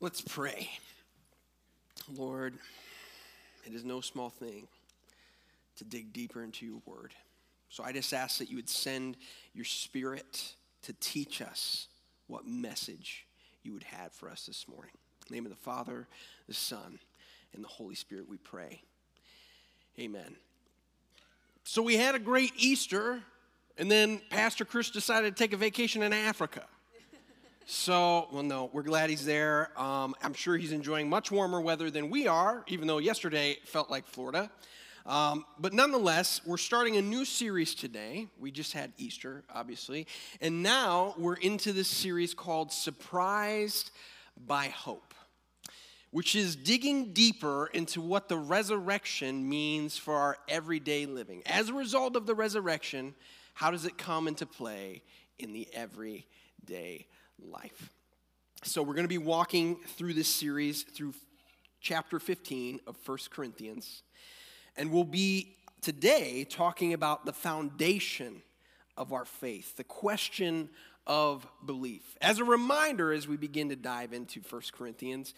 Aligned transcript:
Let's 0.00 0.20
pray. 0.20 0.70
Lord, 2.16 2.54
it 3.66 3.74
is 3.74 3.84
no 3.84 4.00
small 4.00 4.30
thing 4.30 4.68
to 5.76 5.84
dig 5.84 6.12
deeper 6.12 6.44
into 6.44 6.64
your 6.64 6.80
word. 6.86 7.14
So 7.68 7.82
I 7.82 7.90
just 7.90 8.14
ask 8.14 8.38
that 8.38 8.48
you 8.48 8.54
would 8.54 8.68
send 8.68 9.16
your 9.54 9.64
spirit 9.64 10.54
to 10.82 10.92
teach 11.00 11.42
us 11.42 11.88
what 12.28 12.46
message 12.46 13.26
you 13.64 13.72
would 13.72 13.82
have 13.82 14.12
for 14.12 14.30
us 14.30 14.46
this 14.46 14.68
morning. 14.68 14.92
In 14.94 15.30
the 15.30 15.34
name 15.34 15.46
of 15.46 15.50
the 15.50 15.56
Father, 15.56 16.06
the 16.46 16.54
Son, 16.54 17.00
and 17.52 17.64
the 17.64 17.68
Holy 17.68 17.96
Spirit, 17.96 18.28
we 18.28 18.36
pray. 18.36 18.80
Amen. 19.98 20.36
So 21.64 21.82
we 21.82 21.96
had 21.96 22.14
a 22.14 22.20
great 22.20 22.52
Easter, 22.56 23.20
and 23.76 23.90
then 23.90 24.20
Pastor 24.30 24.64
Chris 24.64 24.90
decided 24.90 25.36
to 25.36 25.42
take 25.42 25.52
a 25.52 25.56
vacation 25.56 26.04
in 26.04 26.12
Africa. 26.12 26.66
So, 27.70 28.28
well, 28.32 28.42
no, 28.42 28.70
we're 28.72 28.82
glad 28.82 29.10
he's 29.10 29.26
there. 29.26 29.78
Um, 29.78 30.14
I'm 30.22 30.32
sure 30.32 30.56
he's 30.56 30.72
enjoying 30.72 31.10
much 31.10 31.30
warmer 31.30 31.60
weather 31.60 31.90
than 31.90 32.08
we 32.08 32.26
are, 32.26 32.64
even 32.66 32.88
though 32.88 32.96
yesterday 32.96 33.58
felt 33.66 33.90
like 33.90 34.06
Florida. 34.06 34.50
Um, 35.04 35.44
but 35.58 35.74
nonetheless, 35.74 36.40
we're 36.46 36.56
starting 36.56 36.96
a 36.96 37.02
new 37.02 37.26
series 37.26 37.74
today. 37.74 38.28
We 38.40 38.52
just 38.52 38.72
had 38.72 38.94
Easter, 38.96 39.44
obviously. 39.54 40.06
And 40.40 40.62
now 40.62 41.14
we're 41.18 41.34
into 41.34 41.74
this 41.74 41.88
series 41.88 42.32
called 42.32 42.72
Surprised 42.72 43.90
by 44.46 44.68
Hope, 44.68 45.12
which 46.10 46.34
is 46.34 46.56
digging 46.56 47.12
deeper 47.12 47.66
into 47.74 48.00
what 48.00 48.30
the 48.30 48.38
resurrection 48.38 49.46
means 49.46 49.98
for 49.98 50.14
our 50.14 50.38
everyday 50.48 51.04
living. 51.04 51.42
As 51.44 51.68
a 51.68 51.74
result 51.74 52.16
of 52.16 52.24
the 52.24 52.34
resurrection, 52.34 53.14
how 53.52 53.70
does 53.70 53.84
it 53.84 53.98
come 53.98 54.26
into 54.26 54.46
play 54.46 55.02
in 55.38 55.52
the 55.52 55.68
everyday 55.74 56.24
life. 57.38 57.90
So 58.64 58.82
we're 58.82 58.94
going 58.94 59.04
to 59.04 59.08
be 59.08 59.18
walking 59.18 59.76
through 59.96 60.14
this 60.14 60.28
series 60.28 60.82
through 60.82 61.14
chapter 61.80 62.18
15 62.18 62.80
of 62.86 62.96
First 62.96 63.30
Corinthians. 63.30 64.02
And 64.76 64.90
we'll 64.92 65.04
be 65.04 65.56
today 65.80 66.44
talking 66.44 66.92
about 66.92 67.24
the 67.24 67.32
foundation 67.32 68.42
of 68.96 69.12
our 69.12 69.24
faith, 69.24 69.76
the 69.76 69.84
question 69.84 70.68
of 71.06 71.46
belief. 71.64 72.16
As 72.20 72.38
a 72.38 72.44
reminder, 72.44 73.12
as 73.12 73.26
we 73.26 73.36
begin 73.36 73.68
to 73.70 73.76
dive 73.76 74.12
into 74.12 74.40
First 74.40 74.72
Corinthians, 74.72 75.34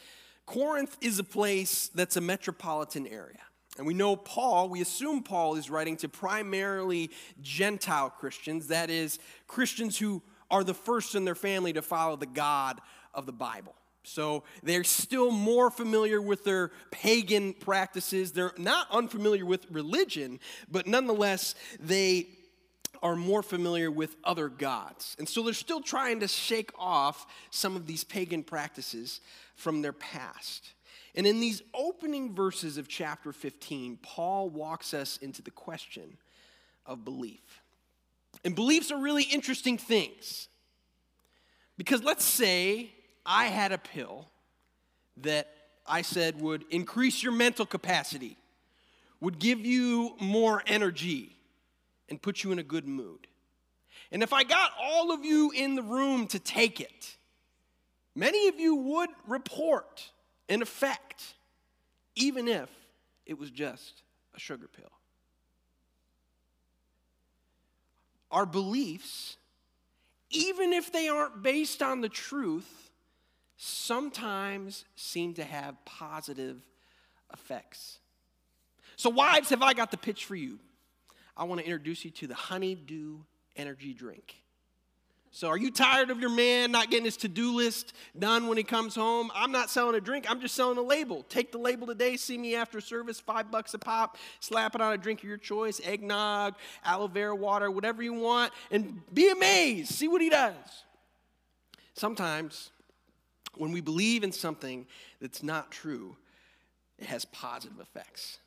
Corinth 0.46 0.96
is 1.00 1.18
a 1.18 1.24
place 1.24 1.90
that's 1.94 2.16
a 2.16 2.20
metropolitan 2.20 3.06
area. 3.06 3.38
And 3.78 3.86
we 3.86 3.94
know 3.94 4.16
Paul, 4.16 4.68
we 4.68 4.80
assume 4.80 5.22
Paul 5.22 5.56
is 5.56 5.70
writing 5.70 5.96
to 5.98 6.08
primarily 6.08 7.10
Gentile 7.40 8.10
Christians, 8.10 8.66
that 8.68 8.90
is, 8.90 9.18
Christians 9.46 9.96
who 9.96 10.22
are 10.50 10.64
the 10.64 10.74
first 10.74 11.14
in 11.14 11.24
their 11.24 11.34
family 11.34 11.72
to 11.72 11.82
follow 11.82 12.16
the 12.16 12.26
God 12.26 12.80
of 13.14 13.26
the 13.26 13.32
Bible. 13.32 13.74
So 14.02 14.44
they're 14.62 14.84
still 14.84 15.30
more 15.30 15.70
familiar 15.70 16.20
with 16.20 16.44
their 16.44 16.70
pagan 16.90 17.52
practices. 17.52 18.32
They're 18.32 18.54
not 18.56 18.86
unfamiliar 18.90 19.44
with 19.44 19.70
religion, 19.70 20.40
but 20.70 20.86
nonetheless, 20.86 21.54
they 21.78 22.28
are 23.02 23.16
more 23.16 23.42
familiar 23.42 23.90
with 23.90 24.16
other 24.24 24.48
gods. 24.48 25.16
And 25.18 25.28
so 25.28 25.42
they're 25.42 25.54
still 25.54 25.80
trying 25.80 26.20
to 26.20 26.28
shake 26.28 26.70
off 26.78 27.26
some 27.50 27.76
of 27.76 27.86
these 27.86 28.04
pagan 28.04 28.42
practices 28.42 29.20
from 29.54 29.82
their 29.82 29.92
past. 29.92 30.72
And 31.14 31.26
in 31.26 31.40
these 31.40 31.62
opening 31.74 32.34
verses 32.34 32.78
of 32.78 32.88
chapter 32.88 33.32
15, 33.32 33.98
Paul 34.02 34.48
walks 34.50 34.94
us 34.94 35.16
into 35.18 35.42
the 35.42 35.50
question 35.50 36.16
of 36.86 37.04
belief. 37.04 37.59
And 38.44 38.55
beliefs 38.55 38.91
are 38.91 38.98
really 38.98 39.24
interesting 39.24 39.77
things. 39.78 40.48
Because 41.77 42.02
let's 42.02 42.24
say 42.24 42.92
I 43.24 43.46
had 43.46 43.72
a 43.72 43.78
pill 43.78 44.28
that 45.19 45.48
I 45.86 46.02
said 46.02 46.41
would 46.41 46.64
increase 46.70 47.22
your 47.22 47.33
mental 47.33 47.66
capacity, 47.66 48.36
would 49.20 49.38
give 49.38 49.61
you 49.61 50.14
more 50.20 50.62
energy, 50.66 51.36
and 52.08 52.20
put 52.20 52.42
you 52.42 52.52
in 52.52 52.58
a 52.58 52.62
good 52.62 52.86
mood. 52.86 53.27
And 54.12 54.23
if 54.23 54.33
I 54.33 54.42
got 54.42 54.72
all 54.80 55.12
of 55.12 55.24
you 55.24 55.52
in 55.52 55.74
the 55.77 55.83
room 55.83 56.27
to 56.28 56.39
take 56.39 56.80
it, 56.80 57.17
many 58.14 58.48
of 58.48 58.58
you 58.58 58.74
would 58.74 59.11
report 59.27 60.11
an 60.48 60.62
effect, 60.62 61.34
even 62.17 62.48
if 62.48 62.68
it 63.27 63.39
was 63.39 63.51
just 63.51 64.02
a 64.34 64.40
sugar 64.40 64.68
pill. 64.68 64.90
Our 68.30 68.46
beliefs, 68.46 69.36
even 70.30 70.73
if 70.73 70.92
they 70.92 71.08
aren't 71.08 71.42
based 71.42 71.83
on 71.83 72.01
the 72.01 72.08
truth, 72.08 72.91
sometimes 73.57 74.85
seem 74.96 75.35
to 75.35 75.45
have 75.45 75.77
positive 75.85 76.63
effects. 77.33 77.98
So, 78.96 79.11
wives, 79.11 79.51
have 79.51 79.63
I 79.63 79.74
got 79.74 79.90
the 79.90 79.96
pitch 79.96 80.24
for 80.24 80.36
you? 80.36 80.58
I 81.36 81.45
want 81.45 81.61
to 81.61 81.67
introduce 81.67 82.05
you 82.05 82.11
to 82.13 82.27
the 82.27 82.35
Honeydew 82.35 83.19
Energy 83.57 83.95
Drink. 83.95 84.36
So, 85.33 85.46
are 85.46 85.57
you 85.57 85.70
tired 85.70 86.11
of 86.11 86.18
your 86.18 86.30
man 86.30 86.73
not 86.73 86.91
getting 86.91 87.05
his 87.05 87.17
to 87.18 87.29
do 87.29 87.55
list 87.55 87.92
done 88.18 88.48
when 88.48 88.58
he 88.58 88.64
comes 88.64 88.96
home? 88.96 89.30
I'm 89.33 89.52
not 89.52 89.70
selling 89.70 89.95
a 89.95 90.01
drink, 90.01 90.27
I'm 90.29 90.41
just 90.41 90.57
selling 90.57 90.77
a 90.77 90.83
label. 90.83 91.23
Take 91.29 91.52
the 91.52 91.58
label 91.58 91.86
today, 91.86 92.17
see 92.17 92.36
me 92.36 92.57
after 92.57 92.80
service, 92.80 93.20
five 93.20 93.48
bucks 93.48 93.73
a 93.74 93.79
pop, 93.79 94.17
slap 94.40 94.74
it 94.74 94.80
on 94.80 94.92
a 94.92 94.98
drink 94.98 95.20
of 95.20 95.29
your 95.29 95.36
choice 95.36 95.80
eggnog, 95.85 96.57
aloe 96.85 97.07
vera 97.07 97.35
water, 97.35 97.70
whatever 97.70 98.02
you 98.02 98.13
want, 98.13 98.52
and 98.73 99.01
be 99.14 99.30
amazed. 99.30 99.92
See 99.92 100.08
what 100.08 100.20
he 100.20 100.30
does. 100.30 100.57
Sometimes, 101.95 102.70
when 103.57 103.70
we 103.70 103.80
believe 103.80 104.24
in 104.24 104.33
something 104.33 104.86
that's 105.20 105.45
not 105.45 105.70
true, 105.70 106.17
it 106.98 107.07
has 107.07 107.24
positive 107.24 107.79
effects. 107.79 108.39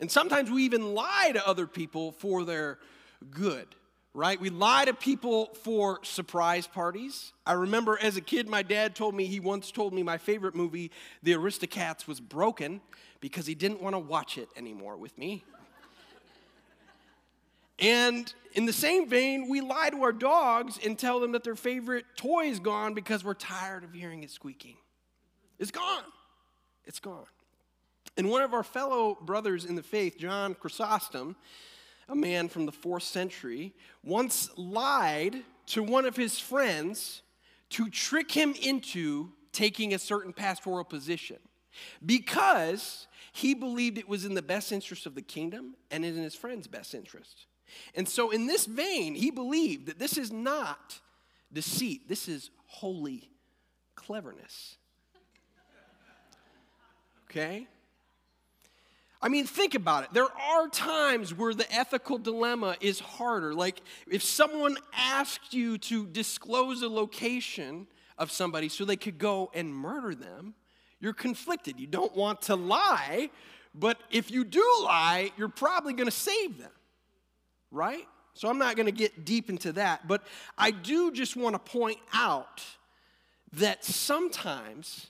And 0.00 0.10
sometimes 0.10 0.50
we 0.50 0.64
even 0.64 0.94
lie 0.94 1.32
to 1.34 1.46
other 1.46 1.66
people 1.66 2.12
for 2.12 2.44
their 2.44 2.78
good 3.30 3.74
right? 4.14 4.38
We 4.40 4.50
lie 4.50 4.84
to 4.84 4.94
people 4.94 5.46
for 5.62 6.00
surprise 6.02 6.66
parties. 6.66 7.32
I 7.46 7.52
remember 7.52 7.98
as 8.00 8.16
a 8.16 8.20
kid, 8.20 8.48
my 8.48 8.62
dad 8.62 8.94
told 8.94 9.14
me, 9.14 9.24
he 9.26 9.40
once 9.40 9.70
told 9.70 9.94
me 9.94 10.02
my 10.02 10.18
favorite 10.18 10.54
movie, 10.54 10.90
The 11.22 11.32
Aristocats, 11.32 12.06
was 12.06 12.20
broken 12.20 12.80
because 13.20 13.46
he 13.46 13.54
didn't 13.54 13.80
want 13.80 13.94
to 13.94 13.98
watch 13.98 14.36
it 14.36 14.48
anymore 14.56 14.96
with 14.96 15.16
me. 15.16 15.44
and 17.78 18.32
in 18.54 18.66
the 18.66 18.72
same 18.72 19.08
vein, 19.08 19.48
we 19.48 19.62
lie 19.62 19.88
to 19.90 20.02
our 20.02 20.12
dogs 20.12 20.78
and 20.84 20.98
tell 20.98 21.18
them 21.20 21.32
that 21.32 21.42
their 21.42 21.56
favorite 21.56 22.04
toy 22.16 22.46
is 22.46 22.58
gone 22.58 22.92
because 22.92 23.24
we're 23.24 23.34
tired 23.34 23.82
of 23.82 23.94
hearing 23.94 24.22
it 24.22 24.30
squeaking. 24.30 24.76
It's 25.58 25.70
gone. 25.70 26.04
It's 26.84 27.00
gone. 27.00 27.24
And 28.18 28.28
one 28.28 28.42
of 28.42 28.52
our 28.52 28.62
fellow 28.62 29.16
brothers 29.22 29.64
in 29.64 29.74
the 29.74 29.82
faith, 29.82 30.18
John 30.18 30.54
Chrysostom, 30.54 31.34
a 32.08 32.14
man 32.14 32.48
from 32.48 32.66
the 32.66 32.72
fourth 32.72 33.02
century, 33.02 33.74
once 34.02 34.50
lied 34.56 35.36
to 35.66 35.82
one 35.82 36.04
of 36.04 36.16
his 36.16 36.38
friends 36.38 37.22
to 37.70 37.88
trick 37.88 38.30
him 38.30 38.54
into 38.60 39.30
taking 39.52 39.94
a 39.94 39.98
certain 39.98 40.32
pastoral 40.32 40.84
position 40.84 41.38
because 42.04 43.06
he 43.32 43.54
believed 43.54 43.98
it 43.98 44.08
was 44.08 44.24
in 44.24 44.34
the 44.34 44.42
best 44.42 44.72
interest 44.72 45.06
of 45.06 45.14
the 45.14 45.22
kingdom 45.22 45.74
and 45.90 46.04
in 46.04 46.16
his 46.16 46.34
friend's 46.34 46.66
best 46.66 46.94
interest. 46.94 47.46
And 47.94 48.06
so, 48.06 48.30
in 48.30 48.46
this 48.46 48.66
vein, 48.66 49.14
he 49.14 49.30
believed 49.30 49.86
that 49.86 49.98
this 49.98 50.18
is 50.18 50.30
not 50.30 51.00
deceit, 51.50 52.08
this 52.08 52.28
is 52.28 52.50
holy 52.66 53.30
cleverness. 53.94 54.76
Okay? 57.30 57.66
I 59.22 59.28
mean, 59.28 59.46
think 59.46 59.76
about 59.76 60.02
it. 60.02 60.12
There 60.12 60.24
are 60.24 60.68
times 60.68 61.32
where 61.32 61.54
the 61.54 61.72
ethical 61.72 62.18
dilemma 62.18 62.76
is 62.80 62.98
harder. 62.98 63.54
Like, 63.54 63.80
if 64.10 64.22
someone 64.22 64.76
asked 64.92 65.54
you 65.54 65.78
to 65.78 66.06
disclose 66.08 66.82
a 66.82 66.88
location 66.88 67.86
of 68.18 68.32
somebody 68.32 68.68
so 68.68 68.84
they 68.84 68.96
could 68.96 69.18
go 69.18 69.50
and 69.54 69.72
murder 69.72 70.16
them, 70.16 70.54
you're 70.98 71.12
conflicted. 71.12 71.78
You 71.78 71.86
don't 71.86 72.16
want 72.16 72.42
to 72.42 72.56
lie, 72.56 73.30
but 73.74 74.00
if 74.10 74.32
you 74.32 74.44
do 74.44 74.64
lie, 74.82 75.30
you're 75.36 75.48
probably 75.48 75.92
going 75.92 76.06
to 76.06 76.10
save 76.10 76.58
them, 76.58 76.72
right? 77.70 78.06
So 78.34 78.48
I'm 78.48 78.58
not 78.58 78.74
going 78.74 78.86
to 78.86 78.92
get 78.92 79.24
deep 79.24 79.50
into 79.50 79.72
that, 79.74 80.08
but 80.08 80.26
I 80.58 80.72
do 80.72 81.12
just 81.12 81.36
want 81.36 81.54
to 81.54 81.58
point 81.60 81.98
out 82.12 82.60
that 83.52 83.84
sometimes 83.84 85.08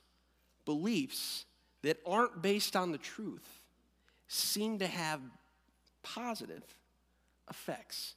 beliefs 0.67 1.47
that 1.83 1.97
aren't 2.05 2.43
based 2.43 2.77
on 2.77 2.93
the 2.93 2.99
truth 2.99 3.62
seem 4.33 4.79
to 4.79 4.87
have 4.87 5.21
positive 6.03 6.63
effects. 7.51 8.15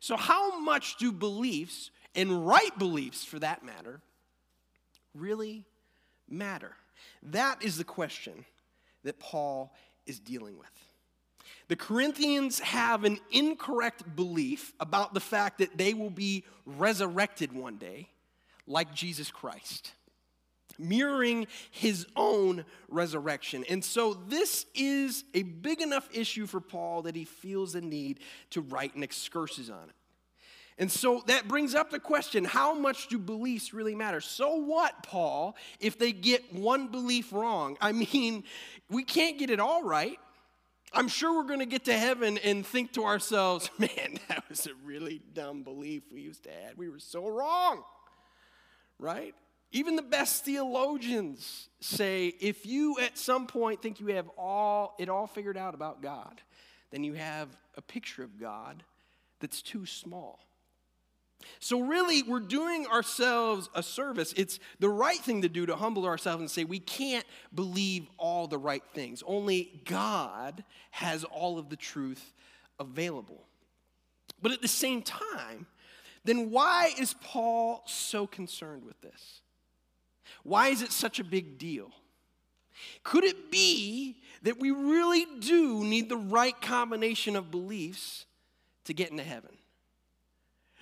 So, 0.00 0.16
how 0.16 0.58
much 0.60 0.96
do 0.96 1.12
beliefs, 1.12 1.90
and 2.14 2.46
right 2.46 2.76
beliefs 2.78 3.24
for 3.24 3.38
that 3.38 3.64
matter, 3.64 4.00
really 5.14 5.64
matter? 6.28 6.72
That 7.22 7.62
is 7.62 7.76
the 7.76 7.84
question 7.84 8.44
that 9.04 9.18
Paul 9.18 9.74
is 10.06 10.18
dealing 10.18 10.58
with. 10.58 10.68
The 11.68 11.76
Corinthians 11.76 12.60
have 12.60 13.04
an 13.04 13.18
incorrect 13.30 14.16
belief 14.16 14.72
about 14.80 15.14
the 15.14 15.20
fact 15.20 15.58
that 15.58 15.76
they 15.76 15.94
will 15.94 16.10
be 16.10 16.44
resurrected 16.64 17.52
one 17.52 17.76
day, 17.76 18.08
like 18.66 18.94
Jesus 18.94 19.30
Christ. 19.30 19.92
Mirroring 20.78 21.46
his 21.70 22.06
own 22.16 22.64
resurrection. 22.88 23.64
And 23.68 23.84
so, 23.84 24.14
this 24.14 24.66
is 24.74 25.24
a 25.34 25.42
big 25.42 25.80
enough 25.80 26.08
issue 26.12 26.46
for 26.46 26.60
Paul 26.60 27.02
that 27.02 27.16
he 27.16 27.24
feels 27.24 27.72
the 27.72 27.80
need 27.80 28.20
to 28.50 28.60
write 28.60 28.94
an 28.94 29.02
excursus 29.02 29.70
on 29.70 29.88
it. 29.88 29.94
And 30.78 30.90
so 30.90 31.22
that 31.26 31.48
brings 31.48 31.74
up 31.74 31.90
the 31.90 32.00
question 32.00 32.44
how 32.44 32.74
much 32.74 33.08
do 33.08 33.18
beliefs 33.18 33.74
really 33.74 33.94
matter? 33.94 34.20
So 34.20 34.56
what, 34.56 35.02
Paul, 35.02 35.56
if 35.80 35.98
they 35.98 36.12
get 36.12 36.52
one 36.52 36.88
belief 36.88 37.32
wrong? 37.32 37.76
I 37.80 37.92
mean, 37.92 38.44
we 38.90 39.04
can't 39.04 39.38
get 39.38 39.50
it 39.50 39.60
all 39.60 39.84
right. 39.84 40.18
I'm 40.94 41.08
sure 41.08 41.36
we're 41.36 41.46
going 41.46 41.60
to 41.60 41.66
get 41.66 41.86
to 41.86 41.96
heaven 41.96 42.38
and 42.38 42.66
think 42.66 42.92
to 42.94 43.04
ourselves, 43.04 43.70
man, 43.78 44.18
that 44.28 44.48
was 44.48 44.66
a 44.66 44.74
really 44.84 45.20
dumb 45.32 45.62
belief 45.62 46.02
we 46.12 46.20
used 46.20 46.44
to 46.44 46.50
have. 46.50 46.76
We 46.76 46.88
were 46.88 46.98
so 46.98 47.28
wrong, 47.28 47.82
right? 48.98 49.34
Even 49.72 49.96
the 49.96 50.02
best 50.02 50.44
theologians 50.44 51.68
say 51.80 52.34
if 52.40 52.66
you 52.66 52.98
at 53.00 53.18
some 53.18 53.46
point 53.46 53.82
think 53.82 54.00
you 54.00 54.08
have 54.08 54.28
all 54.36 54.94
it 54.98 55.08
all 55.08 55.26
figured 55.26 55.56
out 55.56 55.74
about 55.74 56.02
God, 56.02 56.40
then 56.90 57.02
you 57.04 57.14
have 57.14 57.48
a 57.76 57.82
picture 57.82 58.22
of 58.22 58.38
God 58.38 58.82
that's 59.40 59.62
too 59.62 59.86
small. 59.86 60.38
So, 61.58 61.80
really, 61.80 62.22
we're 62.22 62.40
doing 62.40 62.86
ourselves 62.86 63.68
a 63.74 63.82
service. 63.82 64.32
It's 64.36 64.60
the 64.78 64.88
right 64.88 65.18
thing 65.18 65.42
to 65.42 65.48
do 65.48 65.66
to 65.66 65.74
humble 65.74 66.04
ourselves 66.04 66.40
and 66.40 66.50
say, 66.50 66.62
we 66.62 66.78
can't 66.78 67.26
believe 67.54 68.06
all 68.16 68.46
the 68.46 68.58
right 68.58 68.84
things. 68.94 69.24
Only 69.26 69.82
God 69.84 70.62
has 70.92 71.24
all 71.24 71.58
of 71.58 71.68
the 71.68 71.76
truth 71.76 72.32
available. 72.78 73.44
But 74.40 74.52
at 74.52 74.62
the 74.62 74.68
same 74.68 75.02
time, 75.02 75.66
then 76.24 76.50
why 76.50 76.92
is 76.98 77.14
Paul 77.20 77.82
so 77.86 78.26
concerned 78.26 78.84
with 78.84 79.00
this? 79.00 79.41
Why 80.42 80.68
is 80.68 80.82
it 80.82 80.92
such 80.92 81.20
a 81.20 81.24
big 81.24 81.58
deal? 81.58 81.90
Could 83.02 83.24
it 83.24 83.50
be 83.50 84.20
that 84.42 84.58
we 84.58 84.70
really 84.70 85.26
do 85.40 85.84
need 85.84 86.08
the 86.08 86.16
right 86.16 86.58
combination 86.60 87.36
of 87.36 87.50
beliefs 87.50 88.26
to 88.84 88.94
get 88.94 89.10
into 89.10 89.22
heaven? 89.22 89.50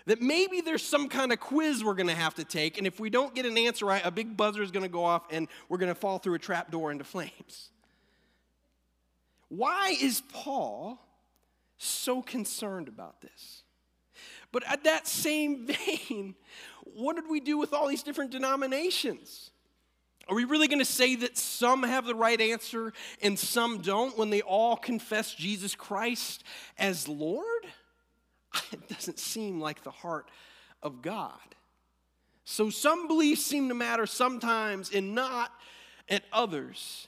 That 0.06 0.22
maybe 0.22 0.60
there's 0.60 0.82
some 0.82 1.08
kind 1.08 1.32
of 1.32 1.40
quiz 1.40 1.84
we're 1.84 1.94
going 1.94 2.08
to 2.08 2.14
have 2.14 2.34
to 2.36 2.44
take, 2.44 2.78
and 2.78 2.86
if 2.86 2.98
we 2.98 3.10
don't 3.10 3.34
get 3.34 3.44
an 3.44 3.58
answer 3.58 3.86
right, 3.86 4.04
a 4.04 4.10
big 4.10 4.36
buzzer 4.36 4.62
is 4.62 4.70
going 4.70 4.82
to 4.82 4.88
go 4.88 5.04
off 5.04 5.24
and 5.30 5.46
we're 5.68 5.78
going 5.78 5.92
to 5.92 5.98
fall 5.98 6.18
through 6.18 6.34
a 6.34 6.38
trap 6.38 6.70
door 6.70 6.90
into 6.90 7.04
flames. 7.04 7.70
Why 9.48 9.96
is 10.00 10.22
Paul 10.32 10.98
so 11.76 12.22
concerned 12.22 12.88
about 12.88 13.20
this? 13.20 13.62
But 14.52 14.64
at 14.66 14.84
that 14.84 15.06
same 15.06 15.66
vein, 16.08 16.34
what 16.94 17.16
did 17.16 17.28
we 17.28 17.40
do 17.40 17.58
with 17.58 17.72
all 17.72 17.88
these 17.88 18.02
different 18.02 18.30
denominations? 18.30 19.50
Are 20.28 20.34
we 20.34 20.44
really 20.44 20.68
going 20.68 20.78
to 20.78 20.84
say 20.84 21.16
that 21.16 21.36
some 21.36 21.82
have 21.82 22.06
the 22.06 22.14
right 22.14 22.40
answer 22.40 22.92
and 23.20 23.38
some 23.38 23.78
don't 23.78 24.16
when 24.16 24.30
they 24.30 24.42
all 24.42 24.76
confess 24.76 25.34
Jesus 25.34 25.74
Christ 25.74 26.44
as 26.78 27.08
Lord? 27.08 27.46
It 28.72 28.88
doesn't 28.88 29.20
seem 29.20 29.60
like 29.60 29.84
the 29.84 29.92
heart 29.92 30.28
of 30.82 31.02
God. 31.02 31.38
So 32.44 32.68
some 32.68 33.06
beliefs 33.06 33.44
seem 33.44 33.68
to 33.68 33.74
matter 33.74 34.06
sometimes 34.06 34.90
and 34.92 35.14
not 35.14 35.52
at 36.08 36.24
others. 36.32 37.06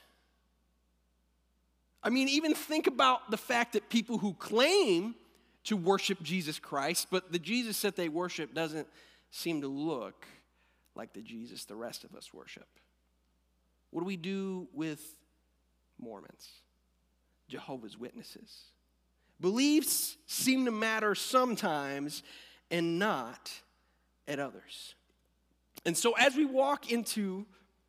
I 2.02 2.10
mean, 2.10 2.28
even 2.28 2.54
think 2.54 2.86
about 2.86 3.30
the 3.30 3.36
fact 3.36 3.72
that 3.72 3.88
people 3.88 4.18
who 4.18 4.34
claim 4.34 5.16
to 5.64 5.76
worship 5.76 6.22
Jesus 6.22 6.58
Christ, 6.58 7.08
but 7.10 7.32
the 7.32 7.38
Jesus 7.38 7.80
that 7.82 7.96
they 7.96 8.08
worship 8.08 8.54
doesn't 8.54 8.88
seem 9.32 9.62
to 9.62 9.68
look 9.68 10.26
like 10.94 11.14
the 11.14 11.22
Jesus 11.22 11.64
the 11.64 11.74
rest 11.74 12.04
of 12.04 12.14
us 12.14 12.32
worship. 12.32 12.68
What 13.90 14.02
do 14.02 14.06
we 14.06 14.16
do 14.16 14.68
with 14.72 15.02
Mormons, 15.98 16.48
Jehovah's 17.48 17.98
Witnesses? 17.98 18.62
Beliefs 19.40 20.16
seem 20.26 20.66
to 20.66 20.70
matter 20.70 21.14
sometimes 21.14 22.22
and 22.70 22.98
not 22.98 23.50
at 24.28 24.38
others. 24.38 24.94
And 25.84 25.96
so, 25.96 26.12
as 26.12 26.36
we 26.36 26.44
walk 26.44 26.92
into 26.92 27.44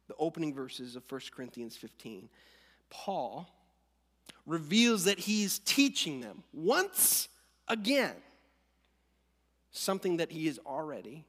the 0.07 0.15
opening 0.17 0.53
verses 0.53 0.95
of 0.95 1.03
1 1.09 1.21
Corinthians 1.35 1.77
15, 1.77 2.29
Paul 2.89 3.47
reveals 4.45 5.05
that 5.05 5.19
he's 5.19 5.59
teaching 5.59 6.21
them 6.21 6.43
once 6.53 7.27
again 7.67 8.15
something 9.71 10.17
that 10.17 10.31
he 10.31 10.47
has 10.47 10.59
already 10.65 11.25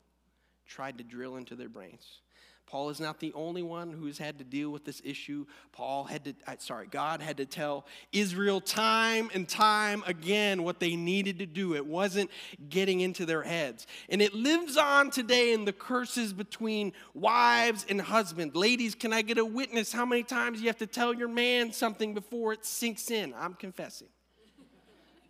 tried 0.66 0.98
to 0.98 1.04
drill 1.04 1.36
into 1.36 1.54
their 1.54 1.68
brains. 1.68 2.20
Paul 2.66 2.88
is 2.88 2.98
not 2.98 3.20
the 3.20 3.32
only 3.34 3.62
one 3.62 3.92
who's 3.92 4.18
had 4.18 4.38
to 4.38 4.44
deal 4.44 4.70
with 4.70 4.84
this 4.84 5.00
issue. 5.04 5.44
Paul 5.72 6.04
had 6.04 6.24
to, 6.24 6.34
sorry, 6.58 6.86
God 6.86 7.20
had 7.20 7.36
to 7.36 7.44
tell 7.44 7.86
Israel 8.10 8.60
time 8.60 9.30
and 9.34 9.48
time 9.48 10.02
again 10.06 10.62
what 10.62 10.80
they 10.80 10.96
needed 10.96 11.38
to 11.40 11.46
do. 11.46 11.74
It 11.74 11.86
wasn't 11.86 12.30
getting 12.70 13.00
into 13.00 13.26
their 13.26 13.42
heads. 13.42 13.86
And 14.08 14.22
it 14.22 14.32
lives 14.34 14.76
on 14.76 15.10
today 15.10 15.52
in 15.52 15.66
the 15.66 15.72
curses 15.72 16.32
between 16.32 16.94
wives 17.12 17.84
and 17.88 18.00
husbands. 18.00 18.56
Ladies, 18.56 18.94
can 18.94 19.12
I 19.12 19.22
get 19.22 19.38
a 19.38 19.44
witness 19.44 19.92
how 19.92 20.06
many 20.06 20.22
times 20.22 20.60
you 20.60 20.66
have 20.66 20.78
to 20.78 20.86
tell 20.86 21.14
your 21.14 21.28
man 21.28 21.70
something 21.70 22.14
before 22.14 22.54
it 22.54 22.64
sinks 22.64 23.10
in? 23.10 23.34
I'm 23.34 23.54
confessing. 23.54 24.08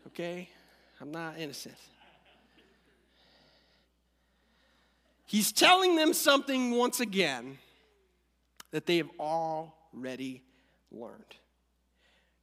Okay? 0.07 0.49
I'm 1.01 1.11
not 1.11 1.39
innocent. 1.39 1.75
He's 5.35 5.51
telling 5.51 5.97
them 5.97 6.15
something 6.15 6.71
once 6.71 7.01
again 7.01 7.59
that 8.71 8.87
they 8.87 8.99
have 8.99 9.11
already 9.19 10.45
learned. 10.93 11.35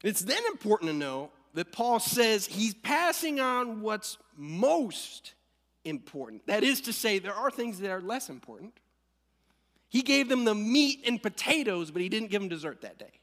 It's 0.03 0.19
then 0.19 0.43
important 0.51 0.91
to 0.91 0.97
know 0.97 1.31
that 1.53 1.71
Paul 1.71 2.01
says 2.01 2.45
he's 2.45 2.73
passing 2.73 3.39
on 3.39 3.79
what's 3.79 4.17
most 4.35 5.35
important. 5.85 6.45
That 6.47 6.65
is 6.65 6.81
to 6.81 6.91
say, 6.91 7.17
there 7.17 7.33
are 7.33 7.49
things 7.49 7.79
that 7.79 7.91
are 7.91 8.01
less 8.01 8.29
important. 8.29 8.73
He 9.87 10.01
gave 10.01 10.27
them 10.27 10.43
the 10.43 10.53
meat 10.53 11.03
and 11.07 11.23
potatoes, 11.23 11.91
but 11.91 12.01
he 12.01 12.09
didn't 12.09 12.29
give 12.29 12.41
them 12.41 12.49
dessert 12.49 12.81
that 12.81 12.99
day. 12.99 13.21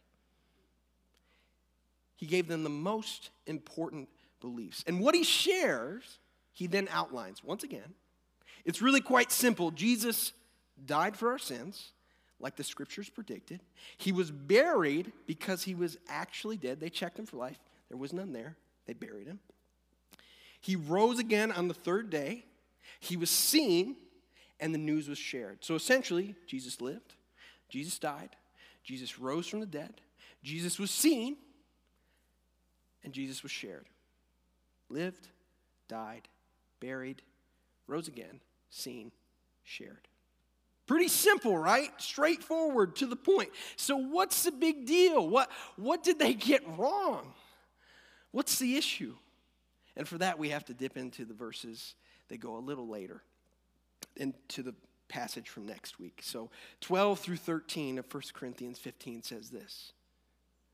He 2.16 2.24
gave 2.24 2.48
them 2.48 2.62
the 2.62 2.70
most 2.70 3.28
important 3.46 4.08
beliefs. 4.40 4.82
And 4.86 4.98
what 4.98 5.14
he 5.14 5.24
shares, 5.24 6.20
he 6.54 6.66
then 6.66 6.88
outlines 6.90 7.44
once 7.44 7.64
again 7.64 7.92
it's 8.68 8.82
really 8.82 9.00
quite 9.00 9.32
simple. 9.32 9.70
Jesus 9.70 10.34
died 10.84 11.16
for 11.16 11.30
our 11.30 11.38
sins, 11.38 11.92
like 12.38 12.54
the 12.54 12.62
scriptures 12.62 13.08
predicted. 13.08 13.62
He 13.96 14.12
was 14.12 14.30
buried 14.30 15.10
because 15.26 15.64
he 15.64 15.74
was 15.74 15.96
actually 16.06 16.58
dead. 16.58 16.78
They 16.78 16.90
checked 16.90 17.18
him 17.18 17.24
for 17.24 17.38
life, 17.38 17.58
there 17.88 17.96
was 17.96 18.12
none 18.12 18.32
there. 18.32 18.58
They 18.84 18.92
buried 18.92 19.26
him. 19.26 19.40
He 20.60 20.76
rose 20.76 21.18
again 21.18 21.50
on 21.50 21.68
the 21.68 21.74
third 21.74 22.10
day. 22.10 22.44
He 23.00 23.16
was 23.16 23.30
seen, 23.30 23.96
and 24.60 24.74
the 24.74 24.78
news 24.78 25.08
was 25.08 25.18
shared. 25.18 25.64
So 25.64 25.74
essentially, 25.74 26.34
Jesus 26.46 26.82
lived, 26.82 27.14
Jesus 27.70 27.98
died, 27.98 28.36
Jesus 28.84 29.18
rose 29.18 29.46
from 29.46 29.60
the 29.60 29.66
dead, 29.66 29.94
Jesus 30.42 30.78
was 30.78 30.90
seen, 30.90 31.38
and 33.02 33.14
Jesus 33.14 33.42
was 33.42 33.52
shared. 33.52 33.88
Lived, 34.90 35.28
died, 35.88 36.28
buried, 36.80 37.22
rose 37.86 38.08
again, 38.08 38.40
seen, 38.70 39.12
shared. 39.64 40.08
Pretty 40.86 41.08
simple, 41.08 41.56
right? 41.56 41.90
Straightforward 41.98 42.96
to 42.96 43.06
the 43.06 43.16
point. 43.16 43.50
So, 43.76 43.96
what's 43.96 44.44
the 44.44 44.52
big 44.52 44.86
deal? 44.86 45.28
What, 45.28 45.50
what 45.76 46.02
did 46.02 46.18
they 46.18 46.32
get 46.32 46.62
wrong? 46.78 47.34
What's 48.32 48.58
the 48.58 48.76
issue? 48.76 49.14
And 49.96 50.08
for 50.08 50.16
that, 50.18 50.38
we 50.38 50.48
have 50.50 50.64
to 50.66 50.74
dip 50.74 50.96
into 50.96 51.26
the 51.26 51.34
verses 51.34 51.94
that 52.28 52.38
go 52.38 52.56
a 52.56 52.60
little 52.60 52.88
later 52.88 53.22
into 54.16 54.62
the 54.62 54.74
passage 55.08 55.48
from 55.48 55.66
next 55.66 55.98
week. 55.98 56.20
So, 56.22 56.50
12 56.80 57.18
through 57.18 57.36
13 57.36 57.98
of 57.98 58.12
1 58.12 58.22
Corinthians 58.32 58.78
15 58.78 59.22
says 59.22 59.50
this. 59.50 59.92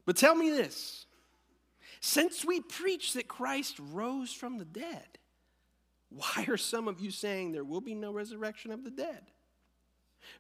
But 0.07 0.17
tell 0.17 0.35
me 0.37 0.51
this 0.51 1.07
since 2.01 2.45
we 2.45 2.61
preach 2.61 3.15
that 3.15 3.29
Christ 3.29 3.79
rose 3.93 4.33
from 4.33 4.59
the 4.59 4.65
dead, 4.65 5.19
why 6.17 6.47
are 6.49 6.57
some 6.57 6.89
of 6.89 7.01
you 7.01 7.11
saying 7.11 7.53
there 7.53 7.65
will 7.65 7.81
be 7.81 7.95
no 7.95 8.13
resurrection 8.13 8.71
of 8.71 8.85
the 8.85 8.91
dead? 8.91 9.23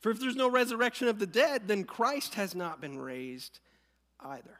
For 0.00 0.10
if 0.10 0.20
there's 0.20 0.36
no 0.36 0.48
resurrection 0.48 1.08
of 1.08 1.18
the 1.18 1.26
dead, 1.26 1.68
then 1.68 1.84
Christ 1.84 2.34
has 2.34 2.54
not 2.54 2.80
been 2.80 2.98
raised 2.98 3.60
either. 4.20 4.58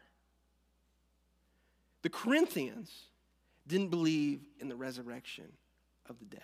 The 2.02 2.11
Corinthians 2.11 2.90
didn't 3.66 3.88
believe 3.88 4.40
in 4.61 4.68
the 4.68 4.76
resurrection 4.76 5.47
of 6.09 6.18
the 6.18 6.26
dead. 6.26 6.42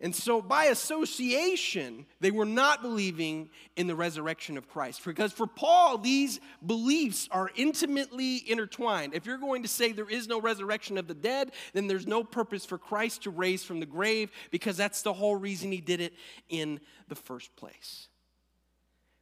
And 0.00 0.14
so, 0.14 0.42
by 0.42 0.66
association, 0.66 2.06
they 2.20 2.30
were 2.30 2.44
not 2.44 2.82
believing 2.82 3.48
in 3.76 3.86
the 3.86 3.94
resurrection 3.94 4.58
of 4.58 4.68
Christ. 4.68 5.02
Because 5.04 5.32
for 5.32 5.46
Paul, 5.46 5.98
these 5.98 6.38
beliefs 6.64 7.28
are 7.30 7.50
intimately 7.56 8.42
intertwined. 8.48 9.14
If 9.14 9.24
you're 9.24 9.38
going 9.38 9.62
to 9.62 9.68
say 9.68 9.92
there 9.92 10.10
is 10.10 10.28
no 10.28 10.40
resurrection 10.40 10.98
of 10.98 11.08
the 11.08 11.14
dead, 11.14 11.52
then 11.72 11.86
there's 11.86 12.06
no 12.06 12.22
purpose 12.22 12.66
for 12.66 12.76
Christ 12.76 13.22
to 13.22 13.30
raise 13.30 13.64
from 13.64 13.80
the 13.80 13.86
grave, 13.86 14.30
because 14.50 14.76
that's 14.76 15.02
the 15.02 15.14
whole 15.14 15.36
reason 15.36 15.72
he 15.72 15.80
did 15.80 16.00
it 16.00 16.12
in 16.48 16.80
the 17.08 17.14
first 17.14 17.56
place. 17.56 18.08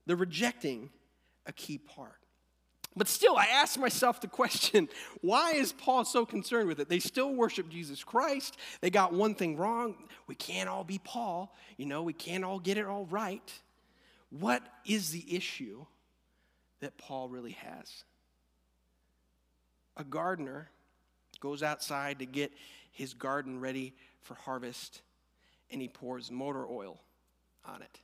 They're 0.07 0.16
rejecting 0.16 0.90
a 1.47 1.52
key 1.52 1.78
part. 1.78 2.24
But 2.96 3.08
still, 3.08 3.36
I 3.36 3.46
ask 3.46 3.78
myself 3.78 4.20
the 4.20 4.28
question 4.28 4.88
why 5.20 5.52
is 5.52 5.72
Paul 5.72 6.04
so 6.04 6.24
concerned 6.24 6.68
with 6.68 6.80
it? 6.80 6.88
They 6.88 7.00
still 7.00 7.34
worship 7.34 7.68
Jesus 7.68 8.04
Christ. 8.04 8.56
They 8.80 8.90
got 8.90 9.12
one 9.12 9.34
thing 9.34 9.56
wrong. 9.56 9.96
We 10.26 10.34
can't 10.34 10.68
all 10.68 10.84
be 10.84 11.00
Paul. 11.02 11.54
You 11.76 11.86
know, 11.86 12.02
we 12.02 12.12
can't 12.12 12.44
all 12.44 12.58
get 12.58 12.78
it 12.78 12.86
all 12.86 13.06
right. 13.06 13.52
What 14.30 14.62
is 14.84 15.10
the 15.10 15.24
issue 15.34 15.86
that 16.80 16.96
Paul 16.98 17.28
really 17.28 17.52
has? 17.52 18.04
A 19.96 20.04
gardener 20.04 20.70
goes 21.40 21.62
outside 21.62 22.18
to 22.20 22.26
get 22.26 22.52
his 22.90 23.14
garden 23.14 23.60
ready 23.60 23.94
for 24.22 24.34
harvest 24.34 25.02
and 25.70 25.80
he 25.80 25.88
pours 25.88 26.30
motor 26.30 26.66
oil 26.66 27.00
on 27.64 27.82
it. 27.82 28.00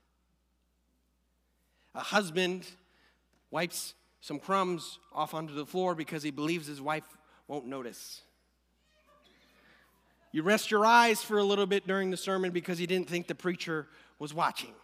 A 1.95 2.01
husband 2.01 2.67
wipes 3.51 3.95
some 4.21 4.39
crumbs 4.39 4.99
off 5.13 5.35
onto 5.35 5.55
the 5.55 5.67
floor 5.67 5.95
because 5.95 6.23
he 6.23 6.31
believes 6.31 6.67
his 6.67 6.81
wife 6.81 7.05
won't 7.49 7.67
notice. 7.67 8.23
You 10.33 10.43
rest 10.43 10.71
your 10.71 10.87
eyes 10.87 11.23
for 11.23 11.39
a 11.39 11.45
little 11.45 11.67
bit 11.67 11.87
during 11.87 12.11
the 12.11 12.17
sermon 12.17 12.53
because 12.53 12.81
you 12.81 12.87
didn't 12.87 13.09
think 13.09 13.27
the 13.27 13.35
preacher 13.35 13.89
was 14.19 14.33
watching. 14.33 14.75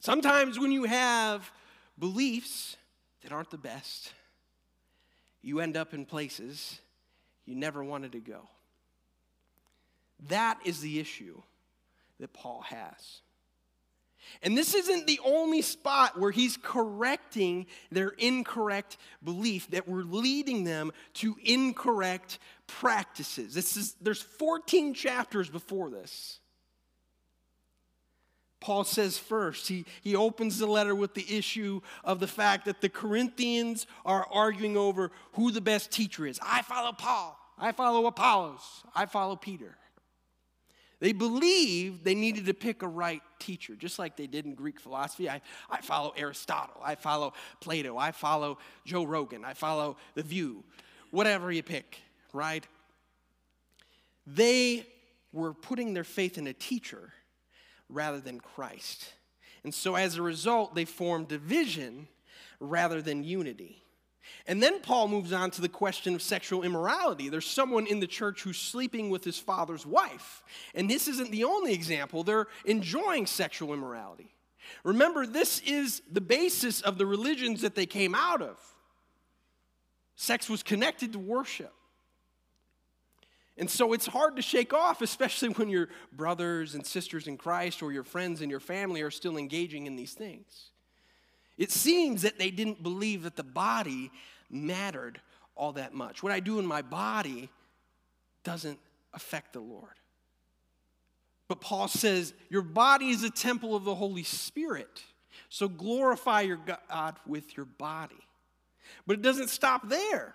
Sometimes 0.00 0.58
when 0.58 0.72
you 0.72 0.84
have 0.84 1.50
beliefs 1.98 2.76
that 3.22 3.32
aren't 3.32 3.50
the 3.50 3.58
best, 3.58 4.12
you 5.42 5.60
end 5.60 5.76
up 5.76 5.94
in 5.94 6.06
places 6.06 6.80
you 7.44 7.54
never 7.54 7.84
wanted 7.84 8.12
to 8.12 8.20
go. 8.20 8.48
That 10.28 10.58
is 10.64 10.80
the 10.80 10.98
issue 10.98 11.40
that 12.18 12.32
Paul 12.32 12.62
has. 12.62 13.20
And 14.42 14.56
this 14.56 14.74
isn't 14.74 15.06
the 15.06 15.20
only 15.24 15.62
spot 15.62 16.18
where 16.18 16.30
he's 16.30 16.56
correcting 16.56 17.66
their 17.90 18.10
incorrect 18.10 18.96
belief 19.22 19.70
that 19.70 19.88
we're 19.88 20.02
leading 20.02 20.64
them 20.64 20.92
to 21.14 21.36
incorrect 21.44 22.38
practices. 22.66 23.54
This 23.54 23.76
is, 23.76 23.94
there's 24.00 24.22
14 24.22 24.94
chapters 24.94 25.48
before 25.48 25.90
this. 25.90 26.40
Paul 28.60 28.84
says 28.84 29.18
first, 29.18 29.68
he, 29.68 29.86
he 30.02 30.14
opens 30.14 30.58
the 30.58 30.66
letter 30.66 30.94
with 30.94 31.14
the 31.14 31.24
issue 31.34 31.80
of 32.04 32.20
the 32.20 32.26
fact 32.26 32.66
that 32.66 32.82
the 32.82 32.90
Corinthians 32.90 33.86
are 34.04 34.26
arguing 34.30 34.76
over 34.76 35.10
who 35.32 35.50
the 35.50 35.62
best 35.62 35.90
teacher 35.90 36.26
is. 36.26 36.38
I 36.42 36.62
follow 36.62 36.92
Paul, 36.92 37.38
I 37.58 37.72
follow 37.72 38.06
Apollos, 38.06 38.82
I 38.94 39.06
follow 39.06 39.34
Peter. 39.34 39.76
They 41.00 41.12
believed 41.12 42.04
they 42.04 42.14
needed 42.14 42.46
to 42.46 42.54
pick 42.54 42.82
a 42.82 42.88
right 42.88 43.22
teacher, 43.38 43.74
just 43.74 43.98
like 43.98 44.16
they 44.16 44.26
did 44.26 44.44
in 44.44 44.54
Greek 44.54 44.78
philosophy. 44.78 45.30
I, 45.30 45.40
I 45.70 45.80
follow 45.80 46.12
Aristotle, 46.16 46.80
I 46.84 46.94
follow 46.94 47.32
Plato, 47.60 47.96
I 47.96 48.12
follow 48.12 48.58
Joe 48.84 49.04
Rogan, 49.04 49.44
I 49.44 49.54
follow 49.54 49.96
The 50.14 50.22
View, 50.22 50.62
whatever 51.10 51.50
you 51.50 51.62
pick, 51.62 51.98
right? 52.34 52.66
They 54.26 54.86
were 55.32 55.54
putting 55.54 55.94
their 55.94 56.04
faith 56.04 56.36
in 56.36 56.46
a 56.46 56.52
teacher 56.52 57.12
rather 57.88 58.20
than 58.20 58.38
Christ. 58.38 59.14
And 59.64 59.74
so 59.74 59.94
as 59.94 60.16
a 60.16 60.22
result, 60.22 60.74
they 60.74 60.84
formed 60.84 61.28
division 61.28 62.08
rather 62.60 63.00
than 63.00 63.24
unity. 63.24 63.82
And 64.46 64.62
then 64.62 64.80
Paul 64.80 65.08
moves 65.08 65.32
on 65.32 65.50
to 65.52 65.60
the 65.60 65.68
question 65.68 66.14
of 66.14 66.22
sexual 66.22 66.62
immorality. 66.62 67.28
There's 67.28 67.46
someone 67.46 67.86
in 67.86 68.00
the 68.00 68.06
church 68.06 68.42
who's 68.42 68.58
sleeping 68.58 69.10
with 69.10 69.24
his 69.24 69.38
father's 69.38 69.86
wife. 69.86 70.42
And 70.74 70.88
this 70.88 71.08
isn't 71.08 71.30
the 71.30 71.44
only 71.44 71.72
example, 71.72 72.24
they're 72.24 72.48
enjoying 72.64 73.26
sexual 73.26 73.72
immorality. 73.72 74.34
Remember, 74.84 75.26
this 75.26 75.60
is 75.60 76.02
the 76.10 76.20
basis 76.20 76.80
of 76.80 76.98
the 76.98 77.06
religions 77.06 77.62
that 77.62 77.74
they 77.74 77.86
came 77.86 78.14
out 78.14 78.42
of. 78.42 78.58
Sex 80.16 80.48
was 80.48 80.62
connected 80.62 81.12
to 81.12 81.18
worship. 81.18 81.72
And 83.56 83.68
so 83.70 83.92
it's 83.92 84.06
hard 84.06 84.36
to 84.36 84.42
shake 84.42 84.72
off, 84.72 85.02
especially 85.02 85.50
when 85.50 85.68
your 85.68 85.88
brothers 86.12 86.74
and 86.74 86.86
sisters 86.86 87.26
in 87.26 87.36
Christ 87.36 87.82
or 87.82 87.92
your 87.92 88.04
friends 88.04 88.40
and 88.40 88.50
your 88.50 88.60
family 88.60 89.02
are 89.02 89.10
still 89.10 89.36
engaging 89.36 89.86
in 89.86 89.96
these 89.96 90.14
things. 90.14 90.69
It 91.58 91.70
seems 91.70 92.22
that 92.22 92.38
they 92.38 92.50
didn't 92.50 92.82
believe 92.82 93.24
that 93.24 93.36
the 93.36 93.42
body 93.42 94.10
mattered 94.50 95.20
all 95.54 95.72
that 95.72 95.94
much. 95.94 96.22
What 96.22 96.32
I 96.32 96.40
do 96.40 96.58
in 96.58 96.66
my 96.66 96.82
body 96.82 97.50
doesn't 98.44 98.78
affect 99.12 99.52
the 99.52 99.60
Lord. 99.60 99.92
But 101.48 101.60
Paul 101.60 101.88
says, 101.88 102.32
Your 102.48 102.62
body 102.62 103.10
is 103.10 103.24
a 103.24 103.30
temple 103.30 103.74
of 103.74 103.84
the 103.84 103.94
Holy 103.94 104.22
Spirit. 104.22 105.02
So 105.48 105.68
glorify 105.68 106.42
your 106.42 106.60
God 106.88 107.16
with 107.26 107.56
your 107.56 107.66
body. 107.66 108.14
But 109.06 109.14
it 109.14 109.22
doesn't 109.22 109.50
stop 109.50 109.88
there. 109.88 110.34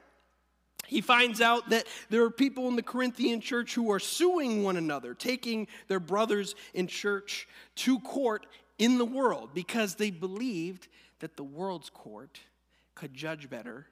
He 0.88 1.02
finds 1.02 1.42
out 1.42 1.70
that 1.70 1.88
there 2.10 2.24
are 2.24 2.30
people 2.30 2.68
in 2.68 2.76
the 2.76 2.84
Corinthian 2.84 3.42
church 3.42 3.74
who 3.74 3.92
are 3.92 4.00
suing 4.00 4.64
one 4.64 4.78
another, 4.78 5.14
taking 5.14 5.68
their 5.88 6.00
brothers 6.00 6.54
in 6.74 6.88
church 6.88 7.48
to 7.78 8.00
court 8.02 8.46
in 8.78 8.98
the 8.98 9.06
world 9.06 9.50
because 9.54 9.96
they 9.96 10.12
believed 10.12 10.88
that 11.20 11.38
the 11.38 11.44
world's 11.44 11.90
court 11.90 12.40
could 12.94 13.14
judge 13.14 13.50
better 13.50 13.88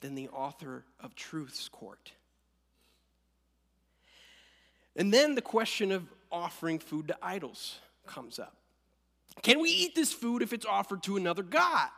than 0.00 0.14
the 0.14 0.28
author 0.28 0.84
of 1.00 1.14
truth's 1.14 1.68
court. 1.68 2.12
And 4.94 5.12
then 5.12 5.34
the 5.34 5.42
question 5.42 5.92
of 5.92 6.04
offering 6.30 6.78
food 6.78 7.08
to 7.08 7.16
idols 7.22 7.78
comes 8.06 8.38
up. 8.38 8.56
Can 9.42 9.60
we 9.60 9.70
eat 9.70 9.94
this 9.94 10.12
food 10.12 10.42
if 10.42 10.52
it's 10.52 10.66
offered 10.66 11.02
to 11.04 11.16
another 11.16 11.42
God? 11.42 11.90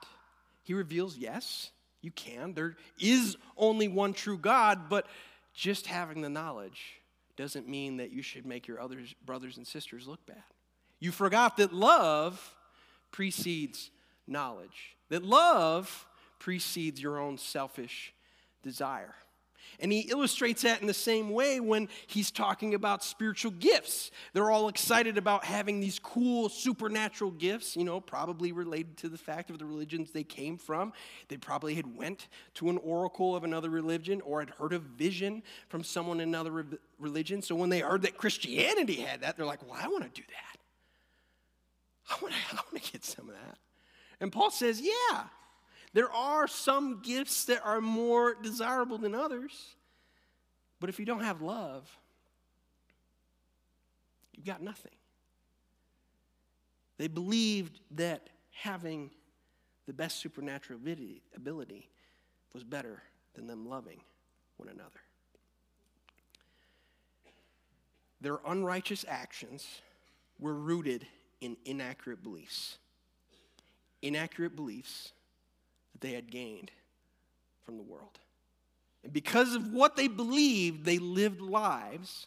He 0.64 0.74
reveals, 0.74 1.16
yes, 1.16 1.70
you 2.02 2.10
can. 2.10 2.54
There 2.54 2.76
is 2.98 3.36
only 3.56 3.88
one 3.88 4.12
true 4.12 4.38
God, 4.38 4.88
but 4.88 5.06
just 5.54 5.86
having 5.86 6.20
the 6.20 6.28
knowledge 6.28 7.00
doesn't 7.36 7.68
mean 7.68 7.98
that 7.98 8.10
you 8.10 8.22
should 8.22 8.44
make 8.44 8.66
your 8.66 8.80
other 8.80 8.98
brothers 9.24 9.56
and 9.56 9.66
sisters 9.66 10.08
look 10.08 10.24
bad. 10.26 10.42
You 10.98 11.12
forgot 11.12 11.56
that 11.58 11.72
love 11.72 12.54
precedes 13.12 13.90
knowledge, 14.28 14.96
that 15.08 15.24
love 15.24 16.06
precedes 16.38 17.00
your 17.00 17.18
own 17.18 17.38
selfish 17.38 18.12
desire. 18.62 19.14
And 19.80 19.92
he 19.92 20.00
illustrates 20.00 20.62
that 20.62 20.80
in 20.80 20.86
the 20.86 20.94
same 20.94 21.30
way 21.30 21.60
when 21.60 21.88
he's 22.06 22.30
talking 22.30 22.74
about 22.74 23.04
spiritual 23.04 23.52
gifts. 23.52 24.10
They're 24.32 24.50
all 24.50 24.68
excited 24.68 25.16
about 25.16 25.44
having 25.44 25.78
these 25.80 25.98
cool 25.98 26.48
supernatural 26.48 27.30
gifts, 27.30 27.76
you 27.76 27.84
know, 27.84 28.00
probably 28.00 28.50
related 28.50 28.96
to 28.98 29.08
the 29.08 29.18
fact 29.18 29.50
of 29.50 29.58
the 29.58 29.66
religions 29.66 30.10
they 30.10 30.24
came 30.24 30.58
from. 30.58 30.92
They 31.28 31.36
probably 31.36 31.74
had 31.74 31.96
went 31.96 32.28
to 32.54 32.70
an 32.70 32.78
oracle 32.78 33.36
of 33.36 33.44
another 33.44 33.70
religion 33.70 34.20
or 34.22 34.40
had 34.40 34.50
heard 34.50 34.72
a 34.72 34.78
vision 34.80 35.42
from 35.68 35.84
someone 35.84 36.20
in 36.20 36.28
another 36.28 36.50
re- 36.50 36.78
religion. 36.98 37.40
So 37.40 37.54
when 37.54 37.70
they 37.70 37.80
heard 37.80 38.02
that 38.02 38.16
Christianity 38.16 38.96
had 38.96 39.20
that, 39.20 39.36
they're 39.36 39.46
like, 39.46 39.62
"Well, 39.62 39.78
I 39.80 39.86
want 39.86 40.02
to 40.02 40.20
do 40.20 40.26
that. 40.28 40.60
I 42.10 42.22
want 42.22 42.34
to 42.34 42.40
I 42.56 42.60
want 42.72 42.82
to 42.84 42.92
get 42.92 43.04
some 43.04 43.28
of 43.28 43.34
that." 43.34 43.58
And 44.20 44.32
Paul 44.32 44.50
says, 44.50 44.80
"Yeah, 44.80 45.28
there 45.92 46.10
are 46.12 46.46
some 46.46 47.00
gifts 47.02 47.46
that 47.46 47.64
are 47.64 47.80
more 47.80 48.34
desirable 48.34 48.98
than 48.98 49.14
others. 49.14 49.74
But 50.80 50.90
if 50.90 50.98
you 50.98 51.06
don't 51.06 51.24
have 51.24 51.42
love, 51.42 51.90
you've 54.32 54.46
got 54.46 54.62
nothing. 54.62 54.92
They 56.98 57.08
believed 57.08 57.80
that 57.92 58.28
having 58.52 59.10
the 59.86 59.92
best 59.92 60.18
supernatural 60.18 60.78
ability 61.34 61.88
was 62.52 62.64
better 62.64 63.02
than 63.34 63.46
them 63.46 63.68
loving 63.68 64.00
one 64.56 64.68
another. 64.68 65.00
Their 68.20 68.38
unrighteous 68.46 69.04
actions 69.08 69.66
were 70.38 70.54
rooted 70.54 71.06
in 71.40 71.56
inaccurate 71.64 72.22
beliefs. 72.22 72.78
Inaccurate 74.02 74.54
beliefs 74.54 75.12
that 75.92 76.00
they 76.00 76.12
had 76.12 76.30
gained 76.30 76.70
from 77.64 77.76
the 77.76 77.82
world. 77.82 78.18
And 79.04 79.12
because 79.12 79.54
of 79.54 79.72
what 79.72 79.96
they 79.96 80.08
believed, 80.08 80.84
they 80.84 80.98
lived 80.98 81.40
lives 81.40 82.26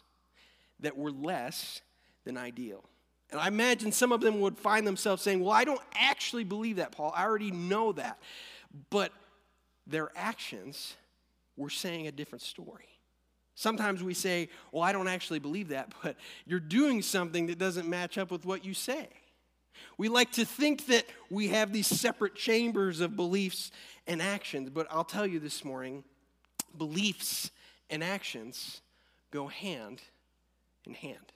that 0.80 0.96
were 0.96 1.10
less 1.10 1.80
than 2.24 2.36
ideal. 2.36 2.84
And 3.30 3.40
I 3.40 3.48
imagine 3.48 3.92
some 3.92 4.12
of 4.12 4.20
them 4.20 4.40
would 4.40 4.58
find 4.58 4.86
themselves 4.86 5.22
saying, 5.22 5.40
Well, 5.40 5.52
I 5.52 5.64
don't 5.64 5.80
actually 5.94 6.44
believe 6.44 6.76
that, 6.76 6.92
Paul. 6.92 7.12
I 7.16 7.24
already 7.24 7.50
know 7.50 7.92
that. 7.92 8.18
But 8.90 9.12
their 9.86 10.10
actions 10.14 10.94
were 11.56 11.70
saying 11.70 12.06
a 12.06 12.12
different 12.12 12.42
story. 12.42 12.88
Sometimes 13.54 14.02
we 14.02 14.14
say, 14.14 14.48
Well, 14.70 14.82
I 14.82 14.92
don't 14.92 15.08
actually 15.08 15.38
believe 15.38 15.68
that, 15.68 15.92
but 16.02 16.16
you're 16.46 16.60
doing 16.60 17.00
something 17.00 17.46
that 17.46 17.58
doesn't 17.58 17.88
match 17.88 18.18
up 18.18 18.30
with 18.30 18.44
what 18.44 18.64
you 18.64 18.74
say. 18.74 19.08
We 19.98 20.08
like 20.08 20.32
to 20.32 20.44
think 20.44 20.86
that 20.86 21.04
we 21.30 21.48
have 21.48 21.72
these 21.72 21.86
separate 21.86 22.34
chambers 22.34 23.00
of 23.00 23.16
beliefs 23.16 23.70
and 24.06 24.20
actions, 24.20 24.70
but 24.70 24.86
I'll 24.90 25.04
tell 25.04 25.26
you 25.26 25.38
this 25.38 25.64
morning 25.64 26.04
beliefs 26.76 27.50
and 27.90 28.02
actions 28.02 28.80
go 29.30 29.46
hand 29.46 30.02
in 30.84 30.94
hand. 30.94 31.32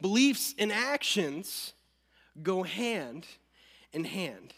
Beliefs 0.00 0.54
and 0.58 0.72
actions 0.72 1.74
go 2.42 2.62
hand 2.62 3.26
in 3.92 4.04
hand. 4.04 4.54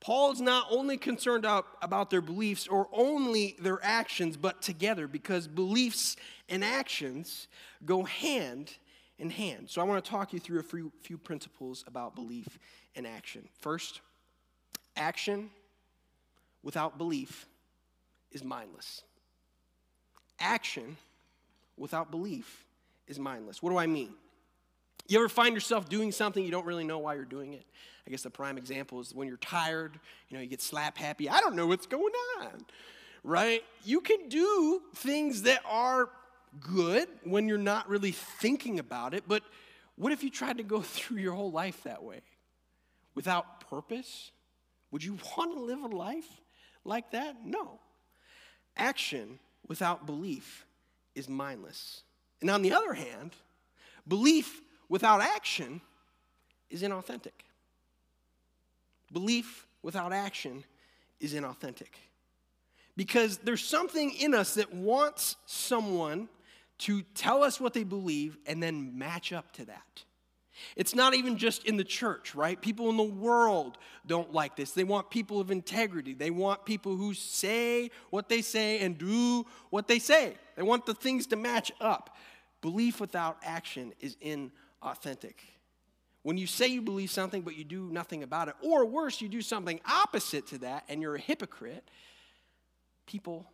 Paul's 0.00 0.40
not 0.40 0.66
only 0.70 0.96
concerned 0.96 1.44
about 1.44 2.08
their 2.08 2.22
beliefs 2.22 2.66
or 2.66 2.88
only 2.90 3.56
their 3.60 3.78
actions, 3.82 4.36
but 4.36 4.62
together 4.62 5.06
because 5.06 5.46
beliefs 5.46 6.16
and 6.48 6.64
actions 6.64 7.48
go 7.84 8.04
hand 8.04 8.74
in 9.20 9.30
hand. 9.30 9.68
So 9.68 9.80
I 9.80 9.84
want 9.84 10.02
to 10.02 10.10
talk 10.10 10.32
you 10.32 10.40
through 10.40 10.58
a 10.60 10.62
few, 10.62 10.90
few 11.02 11.18
principles 11.18 11.84
about 11.86 12.14
belief 12.14 12.58
and 12.96 13.06
action. 13.06 13.46
First, 13.60 14.00
action 14.96 15.50
without 16.62 16.98
belief 16.98 17.46
is 18.32 18.42
mindless. 18.42 19.02
Action 20.40 20.96
without 21.76 22.10
belief 22.10 22.64
is 23.06 23.18
mindless. 23.18 23.62
What 23.62 23.70
do 23.70 23.76
I 23.76 23.86
mean? 23.86 24.14
You 25.06 25.18
ever 25.18 25.28
find 25.28 25.54
yourself 25.54 25.88
doing 25.88 26.12
something 26.12 26.42
you 26.42 26.50
don't 26.50 26.66
really 26.66 26.84
know 26.84 26.98
why 26.98 27.14
you're 27.14 27.24
doing 27.24 27.52
it? 27.52 27.66
I 28.06 28.10
guess 28.10 28.22
the 28.22 28.30
prime 28.30 28.56
example 28.56 29.00
is 29.00 29.14
when 29.14 29.28
you're 29.28 29.36
tired, 29.36 29.98
you 30.28 30.36
know, 30.36 30.42
you 30.42 30.48
get 30.48 30.62
slap 30.62 30.96
happy. 30.96 31.28
I 31.28 31.40
don't 31.40 31.56
know 31.56 31.66
what's 31.66 31.86
going 31.86 32.12
on, 32.40 32.64
right? 33.22 33.62
You 33.84 34.00
can 34.00 34.28
do 34.28 34.80
things 34.94 35.42
that 35.42 35.60
are 35.68 36.08
good 36.58 37.08
when 37.24 37.46
you're 37.46 37.58
not 37.58 37.88
really 37.88 38.12
thinking 38.12 38.78
about 38.78 39.14
it, 39.14 39.24
but 39.28 39.42
what 39.96 40.12
if 40.12 40.24
you 40.24 40.30
tried 40.30 40.56
to 40.58 40.62
go 40.62 40.80
through 40.82 41.18
your 41.18 41.34
whole 41.34 41.52
life 41.52 41.82
that 41.84 42.02
way 42.02 42.20
without 43.14 43.68
purpose? 43.68 44.32
Would 44.90 45.04
you 45.04 45.18
want 45.36 45.54
to 45.54 45.60
live 45.60 45.82
a 45.82 45.88
life 45.88 46.40
like 46.84 47.12
that? 47.12 47.36
No. 47.44 47.78
Action 48.76 49.38
without 49.68 50.06
belief 50.06 50.66
is 51.14 51.28
mindless. 51.28 52.02
And 52.40 52.50
on 52.50 52.62
the 52.62 52.72
other 52.72 52.94
hand, 52.94 53.36
belief 54.08 54.62
without 54.88 55.20
action 55.20 55.80
is 56.70 56.82
inauthentic. 56.82 57.44
Belief 59.12 59.66
without 59.82 60.12
action 60.12 60.64
is 61.20 61.34
inauthentic. 61.34 61.92
Because 62.96 63.38
there's 63.38 63.64
something 63.64 64.10
in 64.12 64.34
us 64.34 64.54
that 64.54 64.74
wants 64.74 65.36
someone 65.46 66.28
to 66.80 67.02
tell 67.14 67.42
us 67.44 67.60
what 67.60 67.74
they 67.74 67.84
believe 67.84 68.38
and 68.46 68.62
then 68.62 68.98
match 68.98 69.32
up 69.32 69.52
to 69.52 69.64
that. 69.66 70.04
It's 70.76 70.94
not 70.94 71.14
even 71.14 71.36
just 71.36 71.64
in 71.64 71.76
the 71.76 71.84
church, 71.84 72.34
right? 72.34 72.60
People 72.60 72.90
in 72.90 72.96
the 72.96 73.02
world 73.02 73.78
don't 74.06 74.32
like 74.32 74.56
this. 74.56 74.72
They 74.72 74.84
want 74.84 75.10
people 75.10 75.40
of 75.40 75.50
integrity. 75.50 76.14
They 76.14 76.30
want 76.30 76.64
people 76.64 76.96
who 76.96 77.14
say 77.14 77.90
what 78.10 78.28
they 78.28 78.42
say 78.42 78.80
and 78.80 78.98
do 78.98 79.46
what 79.70 79.88
they 79.88 79.98
say. 79.98 80.34
They 80.56 80.62
want 80.62 80.86
the 80.86 80.94
things 80.94 81.26
to 81.28 81.36
match 81.36 81.72
up. 81.80 82.16
Belief 82.60 83.00
without 83.00 83.38
action 83.42 83.92
is 84.00 84.16
inauthentic. 84.16 85.34
When 86.22 86.36
you 86.36 86.46
say 86.46 86.66
you 86.66 86.82
believe 86.82 87.10
something 87.10 87.40
but 87.42 87.56
you 87.56 87.64
do 87.64 87.88
nothing 87.90 88.22
about 88.22 88.48
it, 88.48 88.54
or 88.60 88.84
worse, 88.84 89.22
you 89.22 89.28
do 89.28 89.40
something 89.40 89.80
opposite 89.86 90.46
to 90.48 90.58
that 90.58 90.84
and 90.88 91.00
you're 91.00 91.14
a 91.14 91.20
hypocrite, 91.20 91.90
people 93.06 93.46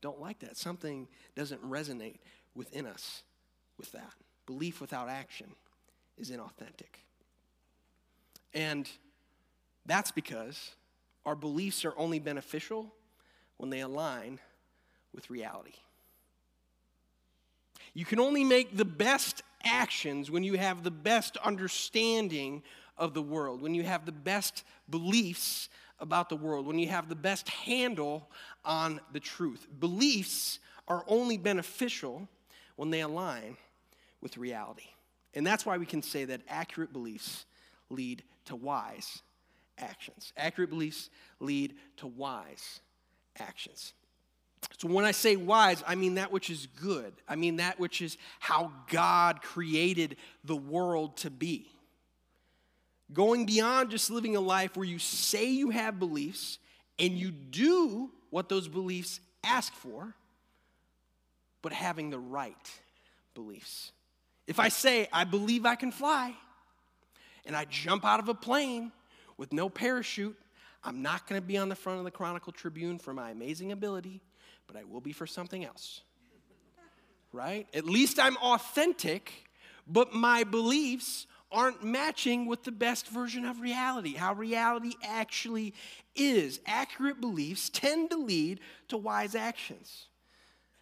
don't 0.00 0.20
like 0.20 0.38
that. 0.38 0.56
Something 0.56 1.08
doesn't 1.34 1.62
resonate 1.62 2.18
within 2.56 2.86
us 2.86 3.22
with 3.78 3.92
that. 3.92 4.12
Belief 4.46 4.80
without 4.80 5.08
action 5.08 5.48
is 6.18 6.30
inauthentic. 6.30 7.02
And 8.54 8.88
that's 9.84 10.10
because 10.10 10.70
our 11.24 11.36
beliefs 11.36 11.84
are 11.84 11.94
only 11.96 12.18
beneficial 12.18 12.92
when 13.58 13.70
they 13.70 13.80
align 13.80 14.40
with 15.14 15.30
reality. 15.30 15.74
You 17.94 18.04
can 18.04 18.20
only 18.20 18.44
make 18.44 18.76
the 18.76 18.84
best 18.84 19.42
actions 19.64 20.30
when 20.30 20.42
you 20.42 20.58
have 20.58 20.82
the 20.82 20.90
best 20.90 21.36
understanding 21.38 22.62
of 22.96 23.14
the 23.14 23.22
world, 23.22 23.62
when 23.62 23.74
you 23.74 23.82
have 23.82 24.06
the 24.06 24.12
best 24.12 24.64
beliefs 24.88 25.68
about 25.98 26.28
the 26.28 26.36
world, 26.36 26.66
when 26.66 26.78
you 26.78 26.88
have 26.88 27.08
the 27.08 27.14
best 27.14 27.48
handle 27.48 28.28
on 28.64 29.00
the 29.12 29.20
truth. 29.20 29.66
Beliefs 29.80 30.58
are 30.88 31.04
only 31.08 31.36
beneficial 31.36 32.28
when 32.76 32.90
they 32.90 33.00
align 33.00 33.56
with 34.20 34.36
reality. 34.36 34.88
And 35.34 35.46
that's 35.46 35.66
why 35.66 35.76
we 35.76 35.86
can 35.86 36.02
say 36.02 36.24
that 36.26 36.40
accurate 36.48 36.92
beliefs 36.92 37.44
lead 37.90 38.22
to 38.46 38.56
wise 38.56 39.22
actions. 39.78 40.32
Accurate 40.36 40.70
beliefs 40.70 41.10
lead 41.40 41.74
to 41.98 42.06
wise 42.06 42.80
actions. 43.38 43.92
So 44.78 44.88
when 44.88 45.04
I 45.04 45.12
say 45.12 45.36
wise, 45.36 45.82
I 45.86 45.94
mean 45.94 46.14
that 46.14 46.32
which 46.32 46.50
is 46.50 46.66
good. 46.80 47.12
I 47.28 47.36
mean 47.36 47.56
that 47.56 47.78
which 47.78 48.02
is 48.02 48.16
how 48.40 48.72
God 48.90 49.42
created 49.42 50.16
the 50.44 50.56
world 50.56 51.16
to 51.18 51.30
be. 51.30 51.70
Going 53.12 53.46
beyond 53.46 53.90
just 53.90 54.10
living 54.10 54.34
a 54.34 54.40
life 54.40 54.76
where 54.76 54.86
you 54.86 54.98
say 54.98 55.46
you 55.46 55.70
have 55.70 55.98
beliefs 55.98 56.58
and 56.98 57.12
you 57.12 57.30
do 57.30 58.10
what 58.30 58.48
those 58.48 58.68
beliefs 58.68 59.20
ask 59.44 59.72
for, 59.72 60.14
but 61.66 61.72
having 61.72 62.10
the 62.10 62.18
right 62.18 62.70
beliefs. 63.34 63.90
If 64.46 64.60
I 64.60 64.68
say, 64.68 65.08
I 65.12 65.24
believe 65.24 65.66
I 65.66 65.74
can 65.74 65.90
fly, 65.90 66.32
and 67.44 67.56
I 67.56 67.64
jump 67.64 68.04
out 68.04 68.20
of 68.20 68.28
a 68.28 68.34
plane 68.34 68.92
with 69.36 69.52
no 69.52 69.68
parachute, 69.68 70.36
I'm 70.84 71.02
not 71.02 71.26
going 71.26 71.40
to 71.40 71.46
be 71.46 71.58
on 71.58 71.68
the 71.68 71.74
front 71.74 71.98
of 71.98 72.04
the 72.04 72.12
Chronicle 72.12 72.52
Tribune 72.52 72.98
for 72.98 73.12
my 73.12 73.30
amazing 73.30 73.72
ability 73.72 74.20
but 74.66 74.76
I 74.76 74.84
will 74.84 75.00
be 75.00 75.12
for 75.12 75.26
something 75.26 75.64
else. 75.64 76.02
Right? 77.32 77.66
At 77.74 77.84
least 77.84 78.18
I'm 78.18 78.36
authentic, 78.38 79.32
but 79.86 80.14
my 80.14 80.44
beliefs 80.44 81.26
aren't 81.52 81.84
matching 81.84 82.46
with 82.46 82.64
the 82.64 82.72
best 82.72 83.08
version 83.08 83.44
of 83.44 83.60
reality, 83.60 84.14
how 84.14 84.34
reality 84.34 84.92
actually 85.04 85.74
is. 86.14 86.60
Accurate 86.66 87.20
beliefs 87.20 87.68
tend 87.68 88.10
to 88.10 88.16
lead 88.16 88.60
to 88.88 88.96
wise 88.96 89.34
actions. 89.34 90.06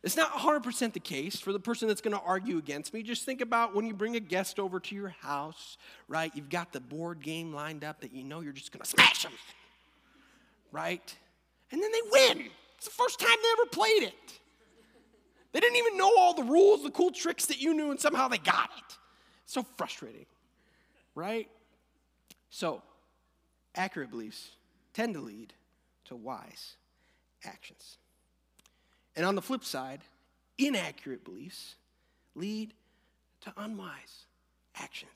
It's 0.04 0.18
not 0.18 0.32
100% 0.32 0.92
the 0.92 1.00
case 1.00 1.40
for 1.40 1.50
the 1.50 1.58
person 1.58 1.88
that's 1.88 2.02
going 2.02 2.14
to 2.14 2.22
argue 2.22 2.58
against 2.58 2.92
me. 2.92 3.02
Just 3.02 3.24
think 3.24 3.40
about 3.40 3.74
when 3.74 3.86
you 3.86 3.94
bring 3.94 4.16
a 4.16 4.20
guest 4.20 4.60
over 4.60 4.78
to 4.78 4.94
your 4.94 5.08
house, 5.08 5.78
right? 6.08 6.30
You've 6.34 6.50
got 6.50 6.74
the 6.74 6.80
board 6.80 7.22
game 7.22 7.54
lined 7.54 7.84
up 7.84 8.02
that 8.02 8.12
you 8.12 8.22
know 8.22 8.40
you're 8.40 8.52
just 8.52 8.70
going 8.70 8.82
to 8.82 8.88
smash 8.88 9.22
them, 9.22 9.32
right? 10.72 11.16
And 11.72 11.82
then 11.82 11.90
they 11.90 12.02
win. 12.12 12.50
It's 12.76 12.84
the 12.84 12.90
first 12.90 13.18
time 13.18 13.30
they 13.42 13.62
ever 13.62 13.70
played 13.70 14.02
it. 14.02 14.40
They 15.52 15.60
didn't 15.60 15.78
even 15.78 15.96
know 15.96 16.12
all 16.18 16.34
the 16.34 16.44
rules, 16.44 16.82
the 16.82 16.90
cool 16.90 17.10
tricks 17.10 17.46
that 17.46 17.62
you 17.62 17.72
knew, 17.72 17.90
and 17.90 17.98
somehow 17.98 18.28
they 18.28 18.36
got 18.36 18.68
it. 18.76 18.98
So 19.46 19.62
frustrating, 19.78 20.26
right? 21.14 21.48
So, 22.50 22.82
accurate 23.74 24.10
beliefs 24.10 24.50
tend 24.92 25.14
to 25.14 25.20
lead 25.20 25.54
to 26.06 26.16
wise 26.16 26.76
actions. 27.42 27.96
And 29.16 29.24
on 29.24 29.34
the 29.34 29.42
flip 29.42 29.64
side, 29.64 30.00
inaccurate 30.58 31.24
beliefs 31.24 31.76
lead 32.34 32.74
to 33.42 33.52
unwise 33.56 34.26
actions, 34.76 35.10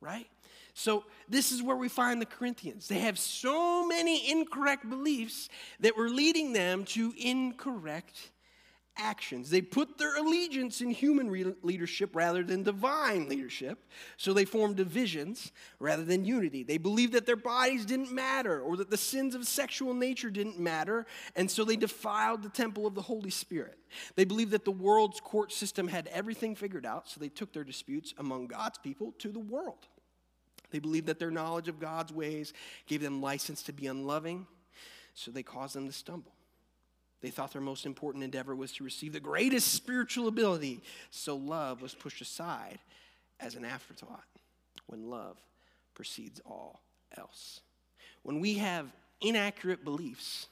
right? 0.00 0.26
So, 0.74 1.04
this 1.28 1.50
is 1.50 1.62
where 1.62 1.76
we 1.76 1.88
find 1.88 2.22
the 2.22 2.26
Corinthians. 2.26 2.86
They 2.86 3.00
have 3.00 3.18
so 3.18 3.86
many 3.86 4.30
incorrect 4.30 4.88
beliefs 4.88 5.48
that 5.80 5.96
were 5.96 6.08
leading 6.08 6.52
them 6.52 6.84
to 6.86 7.12
incorrect 7.18 8.30
actions. 8.98 9.50
They 9.50 9.62
put 9.62 9.96
their 9.96 10.16
allegiance 10.16 10.80
in 10.80 10.90
human 10.90 11.30
re- 11.30 11.54
leadership 11.62 12.14
rather 12.14 12.42
than 12.42 12.62
divine 12.62 13.28
leadership. 13.28 13.78
So 14.16 14.32
they 14.32 14.44
formed 14.44 14.76
divisions 14.76 15.52
rather 15.78 16.04
than 16.04 16.24
unity. 16.24 16.62
They 16.62 16.78
believed 16.78 17.14
that 17.14 17.24
their 17.24 17.36
bodies 17.36 17.86
didn't 17.86 18.12
matter 18.12 18.60
or 18.60 18.76
that 18.76 18.90
the 18.90 18.96
sins 18.96 19.34
of 19.34 19.46
sexual 19.46 19.94
nature 19.94 20.30
didn't 20.30 20.58
matter. 20.58 21.06
And 21.36 21.50
so 21.50 21.64
they 21.64 21.76
defiled 21.76 22.42
the 22.42 22.48
temple 22.48 22.86
of 22.86 22.94
the 22.94 23.02
Holy 23.02 23.30
Spirit. 23.30 23.78
They 24.16 24.24
believed 24.24 24.50
that 24.50 24.64
the 24.64 24.70
world's 24.70 25.20
court 25.20 25.52
system 25.52 25.88
had 25.88 26.08
everything 26.08 26.54
figured 26.54 26.84
out. 26.84 27.08
So 27.08 27.20
they 27.20 27.28
took 27.28 27.52
their 27.52 27.64
disputes 27.64 28.12
among 28.18 28.48
God's 28.48 28.78
people 28.78 29.14
to 29.18 29.28
the 29.30 29.38
world. 29.38 29.86
They 30.70 30.78
believed 30.78 31.06
that 31.06 31.18
their 31.18 31.30
knowledge 31.30 31.68
of 31.68 31.80
God's 31.80 32.12
ways 32.12 32.52
gave 32.86 33.00
them 33.00 33.22
license 33.22 33.62
to 33.64 33.72
be 33.72 33.86
unloving, 33.86 34.46
so 35.14 35.30
they 35.30 35.42
caused 35.42 35.74
them 35.74 35.86
to 35.86 35.92
stumble. 35.92 36.32
They 37.20 37.30
thought 37.30 37.52
their 37.52 37.60
most 37.60 37.84
important 37.84 38.22
endeavor 38.22 38.54
was 38.54 38.72
to 38.74 38.84
receive 38.84 39.12
the 39.12 39.20
greatest 39.20 39.72
spiritual 39.72 40.28
ability, 40.28 40.80
so 41.10 41.36
love 41.36 41.82
was 41.82 41.94
pushed 41.94 42.20
aside 42.20 42.78
as 43.40 43.54
an 43.54 43.64
afterthought 43.64 44.24
when 44.86 45.10
love 45.10 45.36
precedes 45.94 46.40
all 46.46 46.80
else. 47.16 47.60
When 48.22 48.40
we 48.40 48.54
have 48.54 48.92
inaccurate 49.20 49.84
beliefs, 49.84 50.46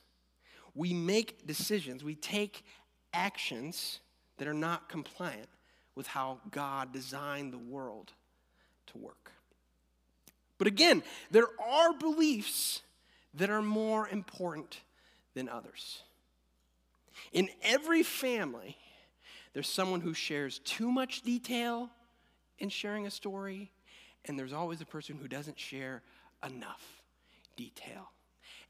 we 0.74 0.92
make 0.92 1.46
decisions, 1.46 2.02
we 2.02 2.16
take 2.16 2.64
actions 3.12 4.00
that 4.38 4.48
are 4.48 4.55
not 4.55 4.88
compliant 4.88 5.48
with 5.94 6.07
how 6.07 6.38
God 6.50 6.92
designed 6.92 7.52
the 7.52 7.59
world 7.59 8.12
to 8.88 8.98
work. 8.98 9.33
But 10.59 10.66
again, 10.66 11.02
there 11.31 11.48
are 11.61 11.92
beliefs 11.92 12.83
that 13.35 13.50
are 13.50 13.62
more 13.62 14.09
important 14.09 14.81
than 15.35 15.48
others. 15.48 16.02
In 17.33 17.48
every 17.62 18.02
family, 18.02 18.76
there's 19.52 19.68
someone 19.68 20.00
who 20.00 20.14
shares 20.14 20.59
too 20.61 20.90
much 20.90 21.22
detail 21.22 21.90
in 22.59 22.68
sharing 22.68 23.07
a 23.07 23.11
story, 23.11 23.70
and 24.24 24.38
there's 24.38 24.52
always 24.52 24.81
a 24.81 24.87
person 24.87 25.16
who 25.16 25.29
doesn't 25.29 25.59
share 25.59 26.02
enough 26.44 27.02
detail. 27.57 28.11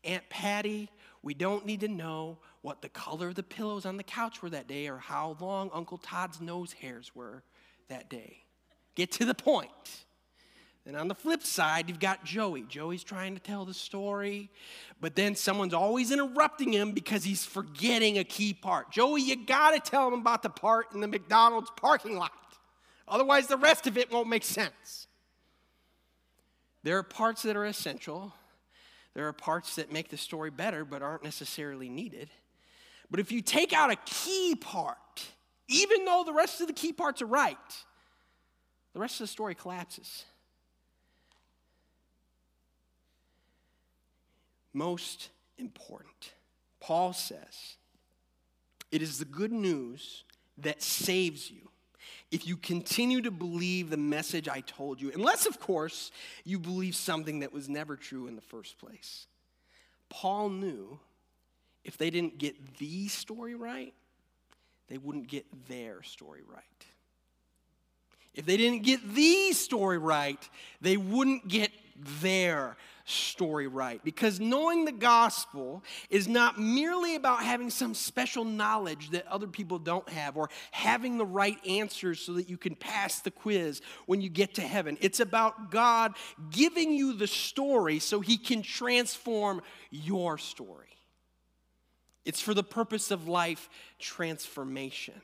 Aunt 0.05 0.29
Patty, 0.29 0.89
we 1.23 1.35
don't 1.35 1.67
need 1.67 1.81
to 1.81 1.89
know 1.89 2.39
what 2.63 2.83
the 2.83 2.89
color 2.89 3.29
of 3.29 3.35
the 3.35 3.43
pillows 3.43 3.85
on 3.85 3.97
the 3.97 4.03
couch 4.03 4.43
were 4.43 4.51
that 4.51 4.69
day 4.69 4.89
or 4.89 4.99
how 4.99 5.37
long 5.41 5.71
Uncle 5.73 5.99
Todd's 5.99 6.41
nose 6.41 6.73
hairs 6.73 7.13
were 7.15 7.43
that 7.89 8.09
day. 8.09 8.45
Get 8.95 9.13
to 9.13 9.25
the 9.25 9.35
point. 9.35 10.06
Then 10.87 10.95
on 10.95 11.09
the 11.09 11.17
flip 11.17 11.43
side, 11.43 11.89
you've 11.89 11.99
got 11.99 12.25
Joey. 12.25 12.63
Joey's 12.63 13.03
trying 13.03 13.35
to 13.35 13.41
tell 13.41 13.65
the 13.65 13.75
story, 13.75 14.51
but 15.01 15.17
then 15.17 15.35
someone's 15.35 15.75
always 15.75 16.13
interrupting 16.13 16.73
him 16.73 16.93
because 16.93 17.25
he's 17.25 17.45
forgetting 17.45 18.19
a 18.19 18.25
key 18.25 18.55
part. 18.55 18.93
Joey, 18.93 19.23
you 19.23 19.45
gotta 19.45 19.81
tell 19.81 20.07
him 20.07 20.21
about 20.21 20.45
the 20.45 20.49
part 20.49 20.93
in 20.95 21.01
the 21.01 21.09
McDonald's 21.09 21.73
parking 21.75 22.17
lot. 22.17 22.31
Otherwise, 23.09 23.49
the 23.49 23.57
rest 23.57 23.89
of 23.89 23.99
it 23.99 24.13
won't 24.13 24.29
make 24.29 24.45
sense. 24.45 25.09
There 26.85 26.97
are 26.99 27.03
parts 27.03 27.43
that 27.43 27.57
are 27.57 27.65
essential, 27.65 28.33
there 29.15 29.27
are 29.27 29.33
parts 29.33 29.75
that 29.75 29.91
make 29.91 30.09
the 30.09 30.17
story 30.17 30.51
better 30.51 30.85
but 30.85 31.03
aren't 31.03 31.25
necessarily 31.25 31.89
needed. 31.89 32.31
But 33.11 33.19
if 33.19 33.33
you 33.33 33.43
take 33.43 33.73
out 33.73 33.91
a 33.91 33.97
key 33.97 34.55
part, 34.55 35.25
even 35.67 36.05
though 36.05 36.23
the 36.25 36.33
rest 36.33 36.61
of 36.61 36.69
the 36.69 36.73
key 36.73 36.93
parts 36.93 37.23
are 37.23 37.27
right, 37.27 37.57
the 38.93 39.01
rest 39.01 39.21
of 39.21 39.25
the 39.25 39.33
story 39.33 39.57
collapses. 39.57 40.27
Most 44.77 45.31
important. 45.59 46.33
Paul 46.81 47.13
says, 47.13 47.77
It 48.93 49.03
is 49.03 49.19
the 49.19 49.25
good 49.25 49.53
news 49.53 50.25
that 50.59 50.83
saves 50.83 51.51
you 51.51 51.71
if 52.31 52.47
you 52.47 52.57
continue 52.57 53.23
to 53.23 53.31
believe 53.31 53.89
the 53.89 53.97
message 53.97 54.49
I 54.49 54.61
told 54.61 55.01
you, 55.01 55.11
unless, 55.15 55.47
of 55.47 55.61
course, 55.61 56.11
you 56.45 56.59
believe 56.59 56.95
something 56.95 57.41
that 57.41 57.53
was 57.53 57.69
never 57.69 57.97
true 57.97 58.27
in 58.27 58.37
the 58.37 58.43
first 58.43 58.79
place. 58.79 59.27
Paul 60.09 60.51
knew 60.51 60.99
if 61.85 61.97
they 61.97 62.11
didn't 62.11 62.39
get 62.39 62.79
the 62.79 63.09
story 63.09 63.55
right, 63.55 63.95
they 64.89 64.99
wouldn't 64.99 65.29
get 65.29 65.47
their 65.69 66.03
story 66.03 66.43
right. 66.47 66.63
If 68.35 68.45
they 68.45 68.57
didn't 68.57 68.83
get 68.83 69.15
the 69.15 69.53
story 69.53 69.99
right, 69.99 70.49
they 70.81 70.97
wouldn't 70.97 71.49
get 71.49 71.71
their 72.21 72.77
story 73.07 73.69
right. 73.69 74.03
Because 74.05 74.41
knowing 74.41 74.85
the 74.85 74.93
gospel 74.93 75.83
is 76.11 76.27
not 76.27 76.59
merely 76.59 77.15
about 77.15 77.43
having 77.43 77.71
some 77.71 77.95
special 77.95 78.45
knowledge 78.45 79.11
that 79.11 79.27
other 79.29 79.47
people 79.47 79.79
don't 79.79 80.09
have 80.09 80.37
or 80.37 80.51
having 80.73 81.17
the 81.17 81.25
right 81.25 81.57
answers 81.67 82.21
so 82.21 82.33
that 82.35 82.51
you 82.51 82.57
can 82.57 82.75
pass 82.75 83.21
the 83.21 83.31
quiz 83.31 83.81
when 84.07 84.21
you 84.21 84.29
get 84.29 84.55
to 84.55 84.63
heaven. 84.63 84.99
It's 85.01 85.21
about 85.21 85.71
God 85.71 86.15
giving 86.51 86.93
you 86.93 87.13
the 87.13 87.29
story 87.29 88.01
so 88.01 88.21
he 88.21 88.37
can 88.37 88.63
transform 88.63 89.63
your 89.91 90.37
story. 90.37 90.89
It's 92.25 92.41
for 92.41 92.55
the 92.55 92.65
purpose 92.65 93.13
of 93.13 93.29
life 93.29 93.69
transformation. 94.01 95.15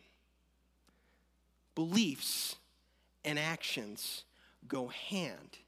Beliefs 1.74 2.54
and 3.24 3.40
actions 3.40 4.22
go 4.68 4.86
hand 4.86 5.58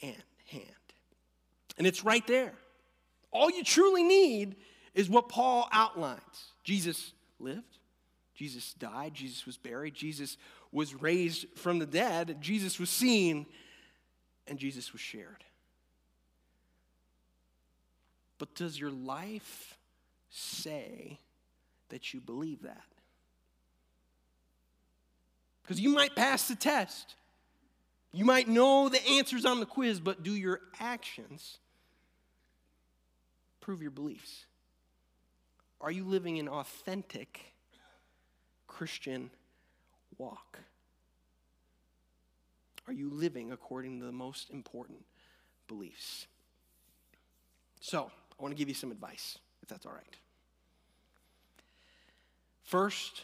in 0.00 0.16
hand. 0.52 0.66
And 1.78 1.86
it's 1.86 2.04
right 2.04 2.26
there. 2.26 2.52
All 3.32 3.50
you 3.50 3.64
truly 3.64 4.02
need 4.02 4.56
is 4.94 5.08
what 5.08 5.28
Paul 5.28 5.68
outlines. 5.72 6.20
Jesus 6.64 7.12
lived, 7.40 7.78
Jesus 8.34 8.74
died, 8.74 9.14
Jesus 9.14 9.46
was 9.46 9.56
buried, 9.56 9.94
Jesus 9.94 10.36
was 10.70 10.94
raised 10.94 11.46
from 11.56 11.78
the 11.78 11.86
dead, 11.86 12.36
Jesus 12.40 12.78
was 12.78 12.90
seen, 12.90 13.46
and 14.46 14.58
Jesus 14.58 14.92
was 14.92 15.00
shared. 15.00 15.44
But 18.38 18.54
does 18.54 18.78
your 18.78 18.90
life 18.90 19.78
say 20.28 21.18
that 21.88 22.12
you 22.12 22.20
believe 22.20 22.62
that? 22.62 22.82
Because 25.62 25.80
you 25.80 25.90
might 25.90 26.16
pass 26.16 26.48
the 26.48 26.56
test. 26.56 27.14
You 28.12 28.26
might 28.26 28.46
know 28.46 28.90
the 28.90 29.04
answers 29.06 29.46
on 29.46 29.60
the 29.60 29.66
quiz, 29.66 29.98
but 29.98 30.22
do 30.22 30.34
your 30.34 30.60
actions 30.78 31.58
prove 33.60 33.80
your 33.80 33.90
beliefs? 33.90 34.44
Are 35.80 35.90
you 35.90 36.04
living 36.04 36.38
an 36.38 36.48
authentic 36.48 37.40
Christian 38.66 39.30
walk? 40.18 40.58
Are 42.86 42.92
you 42.92 43.08
living 43.08 43.50
according 43.52 44.00
to 44.00 44.06
the 44.06 44.12
most 44.12 44.50
important 44.50 44.98
beliefs? 45.66 46.26
So, 47.80 48.10
I 48.38 48.42
want 48.42 48.52
to 48.52 48.58
give 48.58 48.68
you 48.68 48.74
some 48.74 48.92
advice, 48.92 49.38
if 49.62 49.68
that's 49.68 49.86
all 49.86 49.92
right. 49.92 50.16
First, 52.62 53.22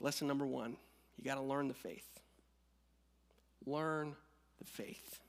lesson 0.00 0.26
number 0.26 0.46
one 0.46 0.76
you 1.16 1.24
got 1.24 1.36
to 1.36 1.42
learn 1.42 1.68
the 1.68 1.74
faith. 1.74 2.15
Learn 3.66 4.14
the 4.58 4.64
faith. 4.64 5.20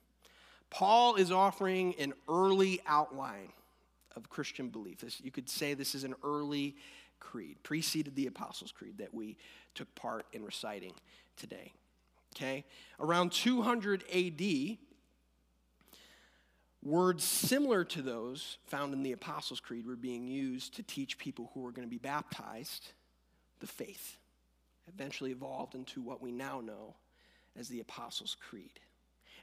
Paul 0.70 1.16
is 1.16 1.32
offering 1.32 1.96
an 2.00 2.14
early 2.30 2.82
outline 2.86 3.52
of 4.16 4.30
Christian 4.30 4.70
belief. 4.70 5.00
This, 5.00 5.22
you 5.22 5.32
could 5.32 5.50
say 5.50 5.74
this 5.74 5.96
is 5.96 6.04
an 6.04 6.16
early 6.24 6.76
creed, 7.20 7.58
preceded 7.64 8.16
the 8.16 8.28
Apostles' 8.28 8.72
Creed 8.72 8.98
that 8.98 9.14
we 9.14 9.38
took 9.76 9.94
part 9.96 10.26
in 10.34 10.44
reciting 10.44 10.94
today. 11.36 11.72
Okay? 12.36 12.66
Around 13.00 13.32
200 13.32 14.04
AD, 14.14 14.78
words 16.84 17.24
similar 17.24 17.84
to 17.84 18.02
those 18.02 18.58
found 18.66 18.94
in 18.94 19.04
the 19.04 19.12
Apostles' 19.14 19.60
Creed 19.60 19.86
were 19.86 19.96
being 19.96 20.28
used 20.28 20.76
to 20.76 20.84
teach 20.84 21.18
people 21.18 21.52
who 21.54 21.62
were 21.62 21.72
going 21.72 21.88
to 21.88 21.92
be 21.92 21.98
baptized 21.98 22.92
the 23.60 23.68
faith. 23.68 24.18
Eventually 24.88 25.32
evolved 25.32 25.76
into 25.76 26.02
what 26.02 26.22
we 26.22 26.32
now 26.32 26.62
know 26.62 26.96
as 27.58 27.68
the 27.68 27.80
Apostles' 27.80 28.36
Creed. 28.50 28.80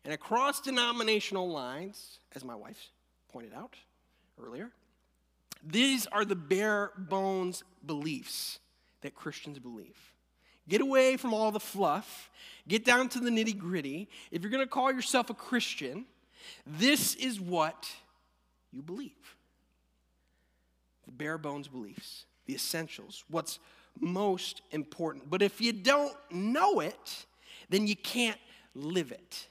And 0.04 0.12
across 0.12 0.60
denominational 0.60 1.50
lines, 1.50 2.18
as 2.34 2.44
my 2.44 2.54
wife 2.54 2.90
pointed 3.32 3.54
out, 3.54 3.76
earlier. 4.42 4.70
These 5.66 6.06
are 6.06 6.24
the 6.24 6.36
bare 6.36 6.90
bones 6.96 7.62
beliefs 7.84 8.58
that 9.00 9.14
Christians 9.14 9.58
believe. 9.58 9.96
Get 10.68 10.80
away 10.80 11.16
from 11.16 11.34
all 11.34 11.50
the 11.50 11.60
fluff, 11.60 12.30
get 12.66 12.84
down 12.84 13.08
to 13.10 13.20
the 13.20 13.30
nitty 13.30 13.58
gritty. 13.58 14.08
If 14.30 14.42
you're 14.42 14.50
going 14.50 14.64
to 14.64 14.70
call 14.70 14.92
yourself 14.92 15.30
a 15.30 15.34
Christian, 15.34 16.06
this 16.66 17.14
is 17.14 17.40
what 17.40 17.88
you 18.72 18.82
believe 18.82 19.12
the 21.06 21.12
bare 21.12 21.36
bones 21.36 21.68
beliefs, 21.68 22.24
the 22.46 22.54
essentials, 22.54 23.24
what's 23.28 23.58
most 24.00 24.62
important. 24.70 25.28
But 25.28 25.42
if 25.42 25.60
you 25.60 25.70
don't 25.70 26.14
know 26.30 26.80
it, 26.80 27.26
then 27.70 27.86
you 27.86 27.96
can't 27.96 28.38
live 28.74 29.12
it. 29.12 29.48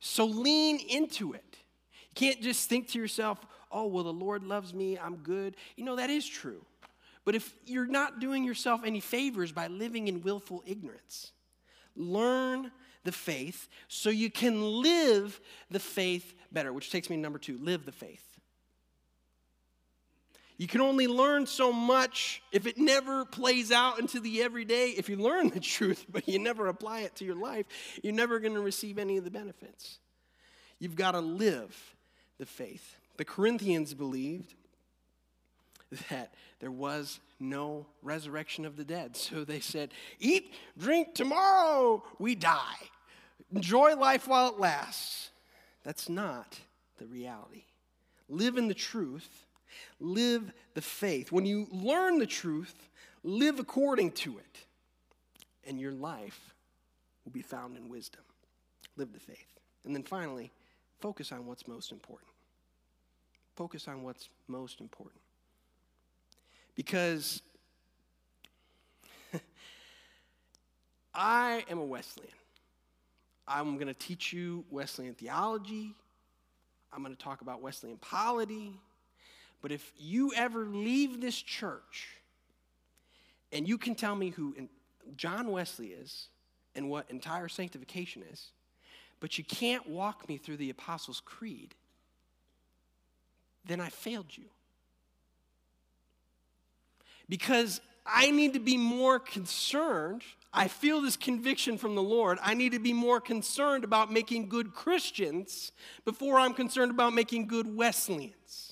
So 0.00 0.24
lean 0.24 0.78
into 0.78 1.32
it. 1.32 1.58
You 1.92 2.14
can't 2.14 2.40
just 2.40 2.68
think 2.68 2.88
to 2.88 2.98
yourself, 2.98 3.38
oh, 3.70 3.86
well, 3.86 4.04
the 4.04 4.12
Lord 4.12 4.42
loves 4.42 4.74
me, 4.74 4.98
I'm 4.98 5.16
good. 5.16 5.56
You 5.76 5.84
know, 5.84 5.96
that 5.96 6.10
is 6.10 6.26
true. 6.26 6.64
But 7.24 7.34
if 7.34 7.54
you're 7.66 7.86
not 7.86 8.18
doing 8.18 8.44
yourself 8.44 8.82
any 8.84 9.00
favors 9.00 9.52
by 9.52 9.68
living 9.68 10.08
in 10.08 10.22
willful 10.22 10.62
ignorance, 10.66 11.32
learn 11.94 12.72
the 13.04 13.12
faith 13.12 13.68
so 13.88 14.10
you 14.10 14.30
can 14.30 14.82
live 14.82 15.40
the 15.70 15.78
faith 15.78 16.34
better, 16.50 16.72
which 16.72 16.90
takes 16.90 17.10
me 17.10 17.16
to 17.16 17.22
number 17.22 17.38
two 17.38 17.58
live 17.58 17.84
the 17.84 17.92
faith. 17.92 18.29
You 20.60 20.66
can 20.66 20.82
only 20.82 21.06
learn 21.06 21.46
so 21.46 21.72
much 21.72 22.42
if 22.52 22.66
it 22.66 22.76
never 22.76 23.24
plays 23.24 23.72
out 23.72 23.98
into 23.98 24.20
the 24.20 24.42
everyday. 24.42 24.90
If 24.90 25.08
you 25.08 25.16
learn 25.16 25.48
the 25.48 25.58
truth, 25.76 26.04
but 26.06 26.28
you 26.28 26.38
never 26.38 26.66
apply 26.66 27.00
it 27.00 27.16
to 27.16 27.24
your 27.24 27.34
life, 27.34 27.64
you're 28.02 28.12
never 28.12 28.38
going 28.38 28.52
to 28.52 28.60
receive 28.60 28.98
any 28.98 29.16
of 29.16 29.24
the 29.24 29.30
benefits. 29.30 30.00
You've 30.78 30.96
got 30.96 31.12
to 31.12 31.20
live 31.20 31.74
the 32.36 32.44
faith. 32.44 32.96
The 33.16 33.24
Corinthians 33.24 33.94
believed 33.94 34.52
that 36.10 36.34
there 36.58 36.70
was 36.70 37.20
no 37.38 37.86
resurrection 38.02 38.66
of 38.66 38.76
the 38.76 38.84
dead. 38.84 39.16
So 39.16 39.44
they 39.44 39.60
said, 39.60 39.92
Eat, 40.18 40.52
drink, 40.76 41.14
tomorrow 41.14 42.04
we 42.18 42.34
die. 42.34 42.90
Enjoy 43.50 43.96
life 43.96 44.28
while 44.28 44.50
it 44.50 44.60
lasts. 44.60 45.30
That's 45.84 46.10
not 46.10 46.60
the 46.98 47.06
reality. 47.06 47.62
Live 48.28 48.58
in 48.58 48.68
the 48.68 48.74
truth, 48.74 49.46
live 49.98 50.52
the 50.74 50.82
faith. 50.82 51.32
When 51.32 51.46
you 51.46 51.66
learn 51.70 52.18
the 52.18 52.26
truth, 52.26 52.88
live 53.22 53.58
according 53.58 54.12
to 54.12 54.38
it, 54.38 54.58
and 55.64 55.80
your 55.80 55.92
life 55.92 56.54
will 57.24 57.32
be 57.32 57.42
found 57.42 57.76
in 57.76 57.88
wisdom. 57.88 58.22
Live 58.96 59.12
the 59.12 59.20
faith. 59.20 59.58
And 59.84 59.94
then 59.94 60.02
finally, 60.02 60.50
focus 61.00 61.32
on 61.32 61.46
what's 61.46 61.66
most 61.68 61.92
important. 61.92 62.30
Focus 63.56 63.88
on 63.88 64.02
what's 64.02 64.28
most 64.48 64.80
important. 64.80 65.20
Because 66.74 67.42
I 71.14 71.64
am 71.68 71.78
a 71.78 71.84
Wesleyan. 71.84 72.32
I'm 73.46 73.74
going 73.74 73.88
to 73.88 73.94
teach 73.94 74.32
you 74.32 74.64
Wesleyan 74.70 75.14
theology. 75.14 75.94
I'm 76.92 77.02
going 77.02 77.14
to 77.14 77.22
talk 77.22 77.40
about 77.40 77.60
Wesleyan 77.60 77.98
polity. 77.98 78.72
But 79.62 79.72
if 79.72 79.92
you 79.98 80.32
ever 80.34 80.64
leave 80.64 81.20
this 81.20 81.40
church 81.40 82.16
and 83.52 83.68
you 83.68 83.78
can 83.78 83.94
tell 83.94 84.16
me 84.16 84.30
who 84.30 84.54
John 85.16 85.50
Wesley 85.50 85.88
is 85.88 86.28
and 86.74 86.88
what 86.88 87.10
entire 87.10 87.48
sanctification 87.48 88.22
is, 88.32 88.52
but 89.20 89.36
you 89.36 89.44
can't 89.44 89.88
walk 89.88 90.28
me 90.28 90.38
through 90.38 90.56
the 90.56 90.70
Apostles' 90.70 91.20
Creed, 91.24 91.74
then 93.66 93.80
I 93.80 93.90
failed 93.90 94.26
you. 94.30 94.46
Because 97.28 97.80
I 98.06 98.30
need 98.30 98.54
to 98.54 98.60
be 98.60 98.76
more 98.76 99.20
concerned. 99.20 100.22
I 100.52 100.68
feel 100.68 101.00
this 101.00 101.16
conviction 101.16 101.78
from 101.78 101.94
the 101.94 102.02
Lord. 102.02 102.38
I 102.42 102.54
need 102.54 102.72
to 102.72 102.78
be 102.78 102.92
more 102.92 103.20
concerned 103.20 103.84
about 103.84 104.10
making 104.10 104.48
good 104.48 104.74
Christians 104.74 105.70
before 106.04 106.40
I'm 106.40 106.54
concerned 106.54 106.90
about 106.90 107.12
making 107.12 107.46
good 107.46 107.76
Wesleyans. 107.76 108.69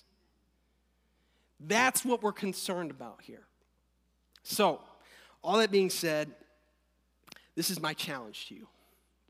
That's 1.61 2.05
what 2.05 2.23
we're 2.23 2.33
concerned 2.33 2.91
about 2.91 3.21
here. 3.23 3.47
So, 4.43 4.81
all 5.43 5.59
that 5.59 5.71
being 5.71 5.91
said, 5.91 6.35
this 7.55 7.71
is 7.71 7.81
my 7.81 7.95
challenge 7.95 8.47
to 8.49 8.55
you. 8.55 8.69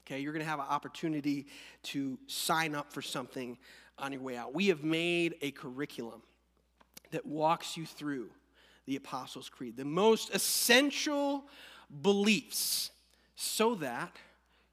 Okay, 0.03 0.21
you're 0.21 0.33
going 0.33 0.45
to 0.45 0.49
have 0.49 0.59
an 0.59 0.67
opportunity 0.69 1.47
to 1.85 2.19
sign 2.27 2.75
up 2.75 2.93
for 2.93 3.03
something 3.03 3.59
on 3.99 4.13
your 4.13 4.23
way 4.23 4.37
out. 4.37 4.55
We 4.55 4.69
have 4.69 4.85
made 4.85 5.37
a 5.43 5.51
curriculum 5.51 6.23
that 7.11 7.27
walks 7.27 7.77
you 7.77 7.87
through 7.87 8.31
the 8.87 8.97
Apostles' 8.97 9.49
Creed, 9.49 9.77
the 9.77 9.85
most 9.85 10.35
essential 10.35 11.45
beliefs, 12.03 12.91
so 13.37 13.75
that 13.77 14.17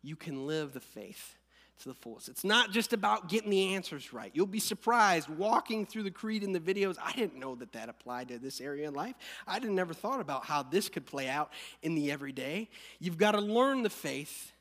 you 0.02 0.16
can 0.16 0.48
live 0.48 0.74
the 0.74 0.80
faith 0.80 1.36
to 1.80 1.90
the 1.90 1.96
fullest. 1.96 2.30
It's 2.30 2.44
not 2.44 2.72
just 2.72 2.94
about 2.94 3.30
getting 3.30 3.50
the 3.50 3.76
answers 3.76 4.14
right. 4.14 4.32
You'll 4.34 4.46
be 4.46 4.60
surprised 4.60 5.28
walking 5.30 5.86
through 5.86 6.04
the 6.04 6.12
creed 6.12 6.44
in 6.44 6.52
the 6.54 6.60
videos. 6.60 6.98
I 7.04 7.12
didn't 7.12 7.40
know 7.40 7.56
that 7.56 7.74
that 7.74 7.90
applied 7.90 8.30
to 8.30 8.40
this 8.40 8.62
area 8.62 8.88
in 8.88 8.94
life. 8.94 9.16
I 9.48 9.60
didn't 9.60 9.76
never 9.76 9.94
thought 9.94 10.22
about 10.22 10.46
how 10.46 10.64
this 10.64 10.90
could 10.90 11.06
play 11.06 11.28
out 11.28 11.52
in 11.82 11.96
the 11.96 12.12
everyday. 12.12 12.70
You've 13.00 13.18
got 13.18 13.32
to 13.32 13.42
learn 13.42 13.84
the 13.84 13.90
faith 13.90 14.52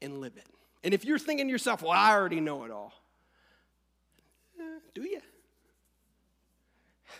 and 0.00 0.20
live 0.20 0.36
it. 0.36 0.46
And 0.82 0.94
if 0.94 1.04
you're 1.04 1.18
thinking 1.18 1.46
to 1.46 1.50
yourself, 1.50 1.82
well, 1.82 1.92
I 1.92 2.12
already 2.12 2.40
know 2.40 2.64
it 2.64 2.70
all, 2.70 2.92
eh, 4.58 4.62
do 4.94 5.02
you? 5.02 5.20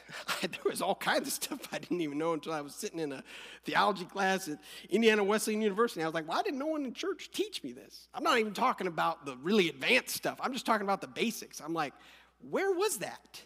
there 0.41 0.61
was 0.65 0.83
all 0.83 0.95
kinds 0.95 1.29
of 1.29 1.35
stuff 1.35 1.69
I 1.73 1.79
didn't 1.79 2.01
even 2.01 2.19
know 2.19 2.33
until 2.33 2.53
I 2.53 2.61
was 2.61 2.75
sitting 2.75 2.99
in 2.99 3.13
a 3.13 3.23
theology 3.65 4.05
class 4.05 4.49
at 4.49 4.59
Indiana 4.91 5.23
Wesleyan 5.23 5.63
University. 5.63 6.03
I 6.03 6.07
was 6.07 6.15
like, 6.15 6.29
why 6.29 6.43
didn't 6.43 6.59
no 6.59 6.67
one 6.67 6.85
in 6.85 6.93
church 6.93 7.31
teach 7.33 7.63
me 7.63 7.73
this? 7.73 8.09
I'm 8.15 8.25
not 8.25 8.39
even 8.39 8.53
talking 8.53 8.87
about 8.87 9.27
the 9.27 9.37
really 9.43 9.69
advanced 9.69 10.15
stuff. 10.15 10.39
I'm 10.43 10.53
just 10.53 10.67
talking 10.67 10.87
about 10.87 11.01
the 11.01 11.09
basics. 11.09 11.61
I'm 11.61 11.75
like, 11.75 11.93
where 12.51 12.73
was 12.73 12.99
that? 12.99 13.43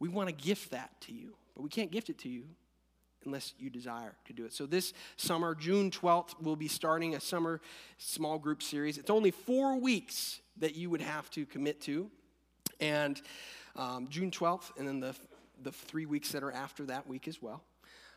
We 0.00 0.08
want 0.08 0.28
to 0.28 0.34
gift 0.34 0.70
that 0.70 1.00
to 1.02 1.12
you, 1.12 1.34
but 1.54 1.62
we 1.62 1.68
can't 1.68 1.90
gift 1.90 2.10
it 2.10 2.18
to 2.18 2.28
you 2.28 2.44
unless 3.24 3.54
you 3.58 3.68
desire 3.68 4.14
to 4.26 4.32
do 4.32 4.44
it. 4.44 4.52
So 4.52 4.64
this 4.64 4.92
summer, 5.16 5.54
June 5.54 5.90
12th, 5.90 6.34
we'll 6.40 6.56
be 6.56 6.68
starting 6.68 7.14
a 7.14 7.20
summer 7.20 7.60
small 7.98 8.38
group 8.38 8.62
series. 8.62 8.96
It's 8.96 9.10
only 9.10 9.30
four 9.30 9.78
weeks 9.78 10.40
that 10.58 10.74
you 10.74 10.90
would 10.90 11.00
have 11.00 11.30
to 11.30 11.44
commit 11.46 11.80
to. 11.82 12.10
And 12.80 13.20
um, 13.76 14.08
June 14.08 14.30
12th, 14.30 14.76
and 14.78 14.86
then 14.86 15.00
the, 15.00 15.14
the 15.62 15.72
three 15.72 16.06
weeks 16.06 16.32
that 16.32 16.42
are 16.42 16.52
after 16.52 16.84
that 16.86 17.06
week 17.06 17.28
as 17.28 17.40
well. 17.40 17.62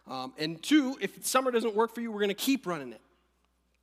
Um, 0.07 0.33
and 0.37 0.61
two, 0.61 0.97
if 0.99 1.25
summer 1.25 1.51
doesn't 1.51 1.75
work 1.75 1.93
for 1.93 2.01
you, 2.01 2.11
we're 2.11 2.19
going 2.19 2.29
to 2.29 2.33
keep 2.33 2.65
running 2.65 2.91
it. 2.91 3.01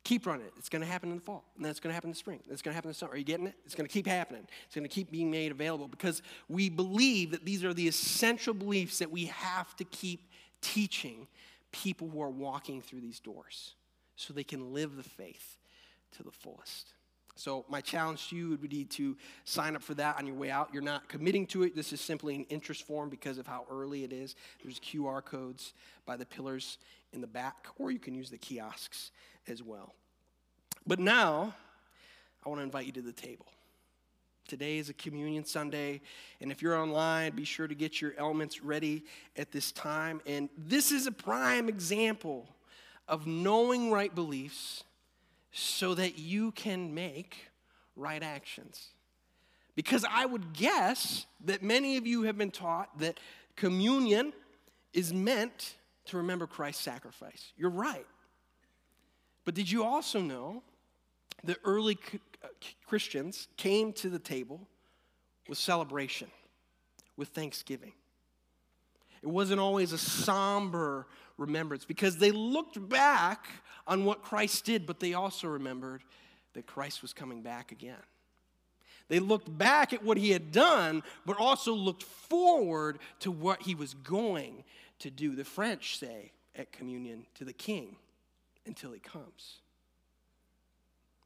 Keep 0.03 0.27
running 0.27 0.45
it. 0.45 0.53
It's 0.57 0.69
going 0.69 0.81
to 0.81 0.87
happen 0.87 1.09
in 1.09 1.17
the 1.17 1.21
fall, 1.21 1.45
and 1.55 1.63
then 1.63 1.71
it's 1.71 1.79
going 1.79 1.91
to 1.91 1.93
happen 1.93 2.07
in 2.07 2.13
the 2.13 2.17
spring. 2.17 2.39
It's 2.49 2.61
going 2.61 2.71
to 2.71 2.75
happen 2.75 2.89
in 2.89 2.93
the 2.93 2.97
summer. 2.97 3.13
Are 3.13 3.17
you 3.17 3.23
getting 3.23 3.47
it? 3.47 3.55
It's 3.65 3.75
going 3.75 3.87
to 3.87 3.93
keep 3.93 4.07
happening. 4.07 4.47
It's 4.65 4.75
going 4.75 4.87
to 4.87 4.93
keep 4.93 5.11
being 5.11 5.29
made 5.29 5.51
available 5.51 5.87
because 5.87 6.21
we 6.47 6.69
believe 6.69 7.31
that 7.31 7.45
these 7.45 7.63
are 7.63 7.73
the 7.73 7.87
essential 7.87 8.53
beliefs 8.53 8.99
that 8.99 9.11
we 9.11 9.25
have 9.25 9.75
to 9.75 9.83
keep 9.83 10.29
teaching 10.61 11.27
people 11.71 12.09
who 12.09 12.21
are 12.21 12.29
walking 12.29 12.81
through 12.81 13.01
these 13.01 13.19
doors 13.19 13.75
so 14.15 14.33
they 14.33 14.43
can 14.43 14.73
live 14.73 14.95
the 14.95 15.03
faith 15.03 15.57
to 16.17 16.23
the 16.23 16.31
fullest. 16.31 16.93
So, 17.39 17.63
my 17.69 17.79
challenge 17.79 18.27
to 18.29 18.35
you 18.35 18.49
would 18.49 18.69
be 18.69 18.83
to 18.83 19.15
sign 19.45 19.77
up 19.77 19.81
for 19.81 19.93
that 19.93 20.17
on 20.17 20.27
your 20.27 20.35
way 20.35 20.51
out. 20.51 20.71
You're 20.73 20.83
not 20.83 21.07
committing 21.07 21.47
to 21.47 21.63
it. 21.63 21.73
This 21.73 21.93
is 21.93 22.01
simply 22.01 22.35
an 22.35 22.43
interest 22.49 22.85
form 22.85 23.09
because 23.09 23.37
of 23.37 23.47
how 23.47 23.65
early 23.71 24.03
it 24.03 24.11
is. 24.11 24.35
There's 24.61 24.77
QR 24.77 25.23
codes 25.23 25.73
by 26.05 26.17
the 26.17 26.25
pillars 26.25 26.79
in 27.13 27.21
the 27.21 27.27
back, 27.27 27.67
or 27.77 27.91
you 27.91 27.99
can 27.99 28.13
use 28.13 28.29
the 28.29 28.37
kiosks 28.37 29.11
as 29.47 29.63
well. 29.63 29.93
But 30.85 30.99
now, 30.99 31.55
I 32.45 32.49
want 32.49 32.59
to 32.59 32.63
invite 32.63 32.87
you 32.87 32.91
to 32.91 33.01
the 33.01 33.13
table. 33.13 33.45
Today 34.49 34.77
is 34.77 34.89
a 34.89 34.93
communion 34.93 35.45
Sunday, 35.45 36.01
and 36.41 36.51
if 36.51 36.61
you're 36.61 36.75
online, 36.75 37.37
be 37.37 37.45
sure 37.45 37.69
to 37.69 37.75
get 37.75 38.01
your 38.01 38.15
elements 38.17 38.61
ready 38.61 39.05
at 39.37 39.53
this 39.53 39.71
time. 39.71 40.19
And 40.25 40.49
this 40.57 40.91
is 40.91 41.07
a 41.07 41.11
prime 41.13 41.69
example 41.69 42.49
of 43.07 43.27
knowing 43.27 43.91
right 43.91 44.13
beliefs 44.13 44.83
so 45.51 45.93
that 45.95 46.17
you 46.17 46.51
can 46.51 46.93
make 46.93 47.47
right 47.95 48.21
actions. 48.21 48.89
Because 49.75 50.05
I 50.09 50.25
would 50.25 50.53
guess 50.53 51.25
that 51.45 51.63
many 51.63 51.97
of 51.97 52.05
you 52.05 52.23
have 52.23 52.37
been 52.37 52.51
taught 52.51 52.99
that 52.99 53.19
communion 53.55 54.33
is 54.93 55.13
meant 55.13 55.75
to 56.05 56.17
remember 56.17 56.47
Christ's 56.47 56.83
sacrifice. 56.83 57.53
You're 57.57 57.69
right. 57.69 58.05
But 59.45 59.55
did 59.55 59.69
you 59.71 59.83
also 59.83 60.21
know 60.21 60.63
that 61.43 61.57
early 61.63 61.97
Christians 62.85 63.47
came 63.57 63.93
to 63.93 64.09
the 64.09 64.19
table 64.19 64.67
with 65.47 65.57
celebration, 65.57 66.29
with 67.15 67.29
thanksgiving? 67.29 67.93
It 69.21 69.27
wasn't 69.27 69.59
always 69.59 69.91
a 69.91 69.97
somber 69.97 71.07
remembrance 71.39 71.85
because 71.85 72.17
they 72.17 72.31
looked 72.31 72.89
back 72.89 73.47
on 73.87 74.05
what 74.05 74.21
Christ 74.21 74.65
did, 74.65 74.85
but 74.85 74.99
they 74.99 75.13
also 75.13 75.47
remembered 75.47 76.03
that 76.53 76.67
Christ 76.67 77.01
was 77.01 77.13
coming 77.13 77.41
back 77.41 77.71
again. 77.71 78.03
They 79.07 79.19
looked 79.19 79.57
back 79.57 79.91
at 79.91 80.03
what 80.03 80.17
he 80.17 80.29
had 80.31 80.51
done, 80.51 81.01
but 81.25 81.37
also 81.37 81.73
looked 81.73 82.03
forward 82.03 82.99
to 83.21 83.31
what 83.31 83.63
he 83.63 83.73
was 83.73 83.95
going 83.95 84.63
to 84.99 85.09
do. 85.09 85.35
The 85.35 85.43
French 85.43 85.97
say 85.97 86.31
at 86.55 86.71
communion 86.71 87.25
to 87.35 87.45
the 87.45 87.53
king 87.53 87.95
until 88.67 88.91
he 88.91 88.99
comes. 88.99 89.61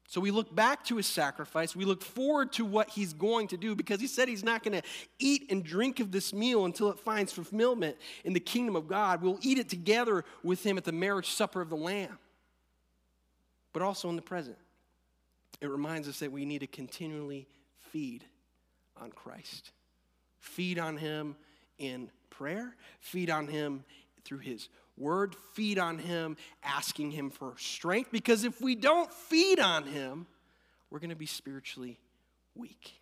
So 0.06 0.20
we 0.20 0.30
look 0.30 0.54
back 0.54 0.84
to 0.84 0.96
his 0.96 1.06
sacrifice. 1.06 1.74
We 1.74 1.84
look 1.84 2.02
forward 2.02 2.52
to 2.54 2.64
what 2.64 2.90
he's 2.90 3.12
going 3.12 3.48
to 3.48 3.56
do 3.56 3.74
because 3.74 4.00
he 4.00 4.06
said 4.06 4.28
he's 4.28 4.44
not 4.44 4.62
going 4.62 4.80
to 4.80 4.86
eat 5.18 5.50
and 5.50 5.64
drink 5.64 5.98
of 5.98 6.12
this 6.12 6.32
meal 6.32 6.66
until 6.66 6.90
it 6.90 6.98
finds 6.98 7.32
fulfillment 7.32 7.96
in 8.24 8.32
the 8.32 8.40
kingdom 8.40 8.76
of 8.76 8.86
God. 8.86 9.22
We'll 9.22 9.38
eat 9.40 9.58
it 9.58 9.68
together 9.68 10.24
with 10.42 10.64
him 10.64 10.76
at 10.76 10.84
the 10.84 10.92
marriage 10.92 11.30
supper 11.30 11.60
of 11.60 11.70
the 11.70 11.76
Lamb, 11.76 12.18
but 13.72 13.82
also 13.82 14.08
in 14.10 14.16
the 14.16 14.22
present. 14.22 14.58
It 15.60 15.70
reminds 15.70 16.06
us 16.08 16.18
that 16.18 16.30
we 16.30 16.44
need 16.44 16.60
to 16.60 16.66
continually 16.66 17.48
feed 17.90 18.24
on 19.00 19.10
Christ, 19.10 19.70
feed 20.38 20.78
on 20.78 20.98
him 20.98 21.36
in 21.78 22.10
prayer, 22.28 22.76
feed 23.00 23.30
on 23.30 23.48
him 23.48 23.84
through 24.24 24.38
his 24.38 24.68
word, 24.96 25.34
feed 25.54 25.78
on 25.78 25.98
him, 25.98 26.36
asking 26.62 27.10
him 27.10 27.30
for 27.30 27.54
strength. 27.58 28.10
Because 28.12 28.44
if 28.44 28.60
we 28.60 28.74
don't 28.74 29.12
feed 29.12 29.60
on 29.60 29.84
him, 29.84 30.26
we're 30.90 31.00
going 31.00 31.10
to 31.10 31.16
be 31.16 31.26
spiritually 31.26 31.98
weak. 32.54 33.00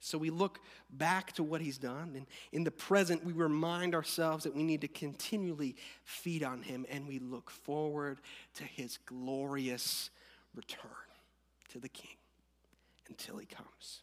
So 0.00 0.18
we 0.18 0.30
look 0.30 0.58
back 0.90 1.32
to 1.34 1.44
what 1.44 1.60
he's 1.60 1.78
done, 1.78 2.14
and 2.16 2.26
in 2.50 2.64
the 2.64 2.72
present, 2.72 3.24
we 3.24 3.32
remind 3.32 3.94
ourselves 3.94 4.42
that 4.42 4.54
we 4.54 4.64
need 4.64 4.80
to 4.80 4.88
continually 4.88 5.76
feed 6.04 6.42
on 6.42 6.60
him, 6.60 6.84
and 6.90 7.06
we 7.06 7.20
look 7.20 7.50
forward 7.50 8.18
to 8.54 8.64
his 8.64 8.98
glorious 9.06 10.10
return 10.56 10.90
to 11.68 11.78
the 11.78 11.88
king 11.88 12.16
until 13.08 13.38
he 13.38 13.46
comes. 13.46 14.00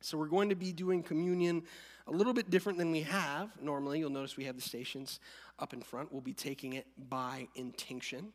So 0.00 0.16
we're 0.16 0.26
going 0.26 0.50
to 0.50 0.54
be 0.54 0.70
doing 0.70 1.02
communion 1.02 1.64
a 2.06 2.12
little 2.12 2.32
bit 2.32 2.48
different 2.48 2.78
than 2.78 2.92
we 2.92 3.02
have 3.02 3.50
normally. 3.60 3.98
You'll 3.98 4.10
notice 4.10 4.36
we 4.36 4.44
have 4.44 4.54
the 4.56 4.62
stations 4.62 5.18
up 5.58 5.72
in 5.72 5.80
front. 5.80 6.12
We'll 6.12 6.20
be 6.20 6.32
taking 6.32 6.74
it 6.74 6.86
by 7.08 7.48
intinction, 7.54 8.32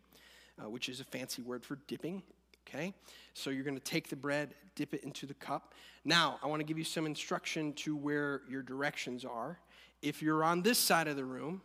uh, 0.60 0.70
which 0.70 0.90
is 0.90 1.00
a 1.00 1.06
fancy 1.06 1.42
word 1.42 1.64
for 1.66 1.80
dipping. 1.88 2.24
Okay? 2.68 2.94
So 3.34 3.50
you're 3.50 3.64
going 3.64 3.78
to 3.78 3.84
take 3.84 4.10
the 4.10 4.16
bread, 4.16 4.56
dip 4.76 4.94
it 4.94 5.04
into 5.04 5.26
the 5.26 5.34
cup. 5.34 5.74
Now, 6.06 6.40
I 6.44 6.48
want 6.48 6.60
to 6.60 6.66
give 6.66 6.78
you 6.78 6.84
some 6.84 7.06
instruction 7.06 7.74
to 7.74 7.96
where 7.96 8.42
your 8.50 8.62
directions 8.62 9.26
are. 9.26 9.60
If 10.02 10.22
you're 10.22 10.44
on 10.44 10.62
this 10.62 10.78
side 10.78 11.08
of 11.08 11.16
the 11.16 11.26
room, 11.26 11.62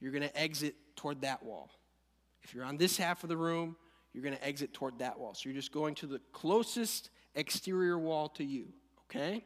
you're 0.00 0.12
going 0.12 0.22
to 0.22 0.38
exit 0.38 0.74
toward 0.96 1.22
that 1.22 1.44
wall. 1.44 1.70
If 2.42 2.54
you're 2.54 2.64
on 2.64 2.76
this 2.76 2.96
half 2.96 3.22
of 3.22 3.28
the 3.28 3.36
room, 3.36 3.76
you're 4.12 4.22
going 4.22 4.36
to 4.36 4.44
exit 4.44 4.72
toward 4.72 4.98
that 4.98 5.18
wall. 5.18 5.34
So 5.34 5.48
you're 5.48 5.56
just 5.56 5.72
going 5.72 5.94
to 5.96 6.06
the 6.06 6.20
closest 6.32 7.10
exterior 7.34 7.98
wall 7.98 8.28
to 8.30 8.44
you, 8.44 8.66
okay? 9.08 9.44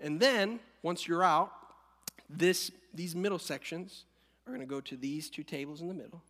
And 0.00 0.20
then, 0.20 0.60
once 0.82 1.06
you're 1.06 1.24
out, 1.24 1.52
this, 2.30 2.70
these 2.94 3.14
middle 3.14 3.38
sections 3.38 4.04
are 4.46 4.50
going 4.50 4.60
to 4.60 4.66
go 4.66 4.80
to 4.80 4.96
these 4.96 5.28
two 5.28 5.42
tables 5.42 5.80
in 5.80 5.88
the 5.88 5.94
middle. 5.94 6.22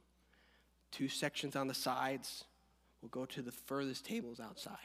Two 0.90 1.08
sections 1.08 1.54
on 1.56 1.66
the 1.68 1.74
sides 1.74 2.44
will 3.02 3.08
go 3.10 3.26
to 3.26 3.42
the 3.42 3.52
furthest 3.52 4.04
tables 4.04 4.40
outside. 4.40 4.76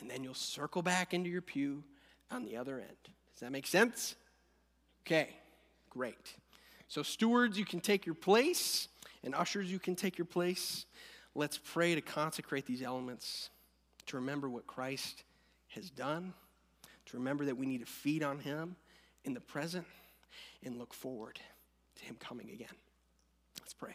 and 0.00 0.10
then 0.10 0.24
you'll 0.24 0.34
circle 0.34 0.82
back 0.82 1.14
into 1.14 1.28
your 1.28 1.42
pew 1.42 1.84
on 2.30 2.44
the 2.44 2.56
other 2.56 2.80
end. 2.80 2.96
Does 3.32 3.40
that 3.40 3.52
make 3.52 3.66
sense? 3.66 4.16
Okay, 5.06 5.36
great. 5.90 6.34
So, 6.88 7.02
stewards, 7.02 7.58
you 7.58 7.64
can 7.64 7.80
take 7.80 8.06
your 8.06 8.14
place, 8.14 8.88
and 9.22 9.34
ushers, 9.34 9.70
you 9.70 9.78
can 9.78 9.94
take 9.94 10.18
your 10.18 10.24
place. 10.24 10.86
Let's 11.34 11.58
pray 11.58 11.94
to 11.94 12.00
consecrate 12.00 12.66
these 12.66 12.82
elements, 12.82 13.50
to 14.06 14.16
remember 14.16 14.48
what 14.48 14.66
Christ 14.66 15.24
has 15.68 15.90
done, 15.90 16.32
to 17.06 17.16
remember 17.16 17.44
that 17.44 17.56
we 17.56 17.66
need 17.66 17.80
to 17.80 17.86
feed 17.86 18.22
on 18.22 18.38
Him 18.38 18.76
in 19.24 19.34
the 19.34 19.40
present, 19.40 19.86
and 20.64 20.78
look 20.78 20.94
forward 20.94 21.38
to 22.02 22.08
Him 22.08 22.16
coming 22.20 22.50
again. 22.50 22.76
Let's 23.60 23.74
pray. 23.74 23.94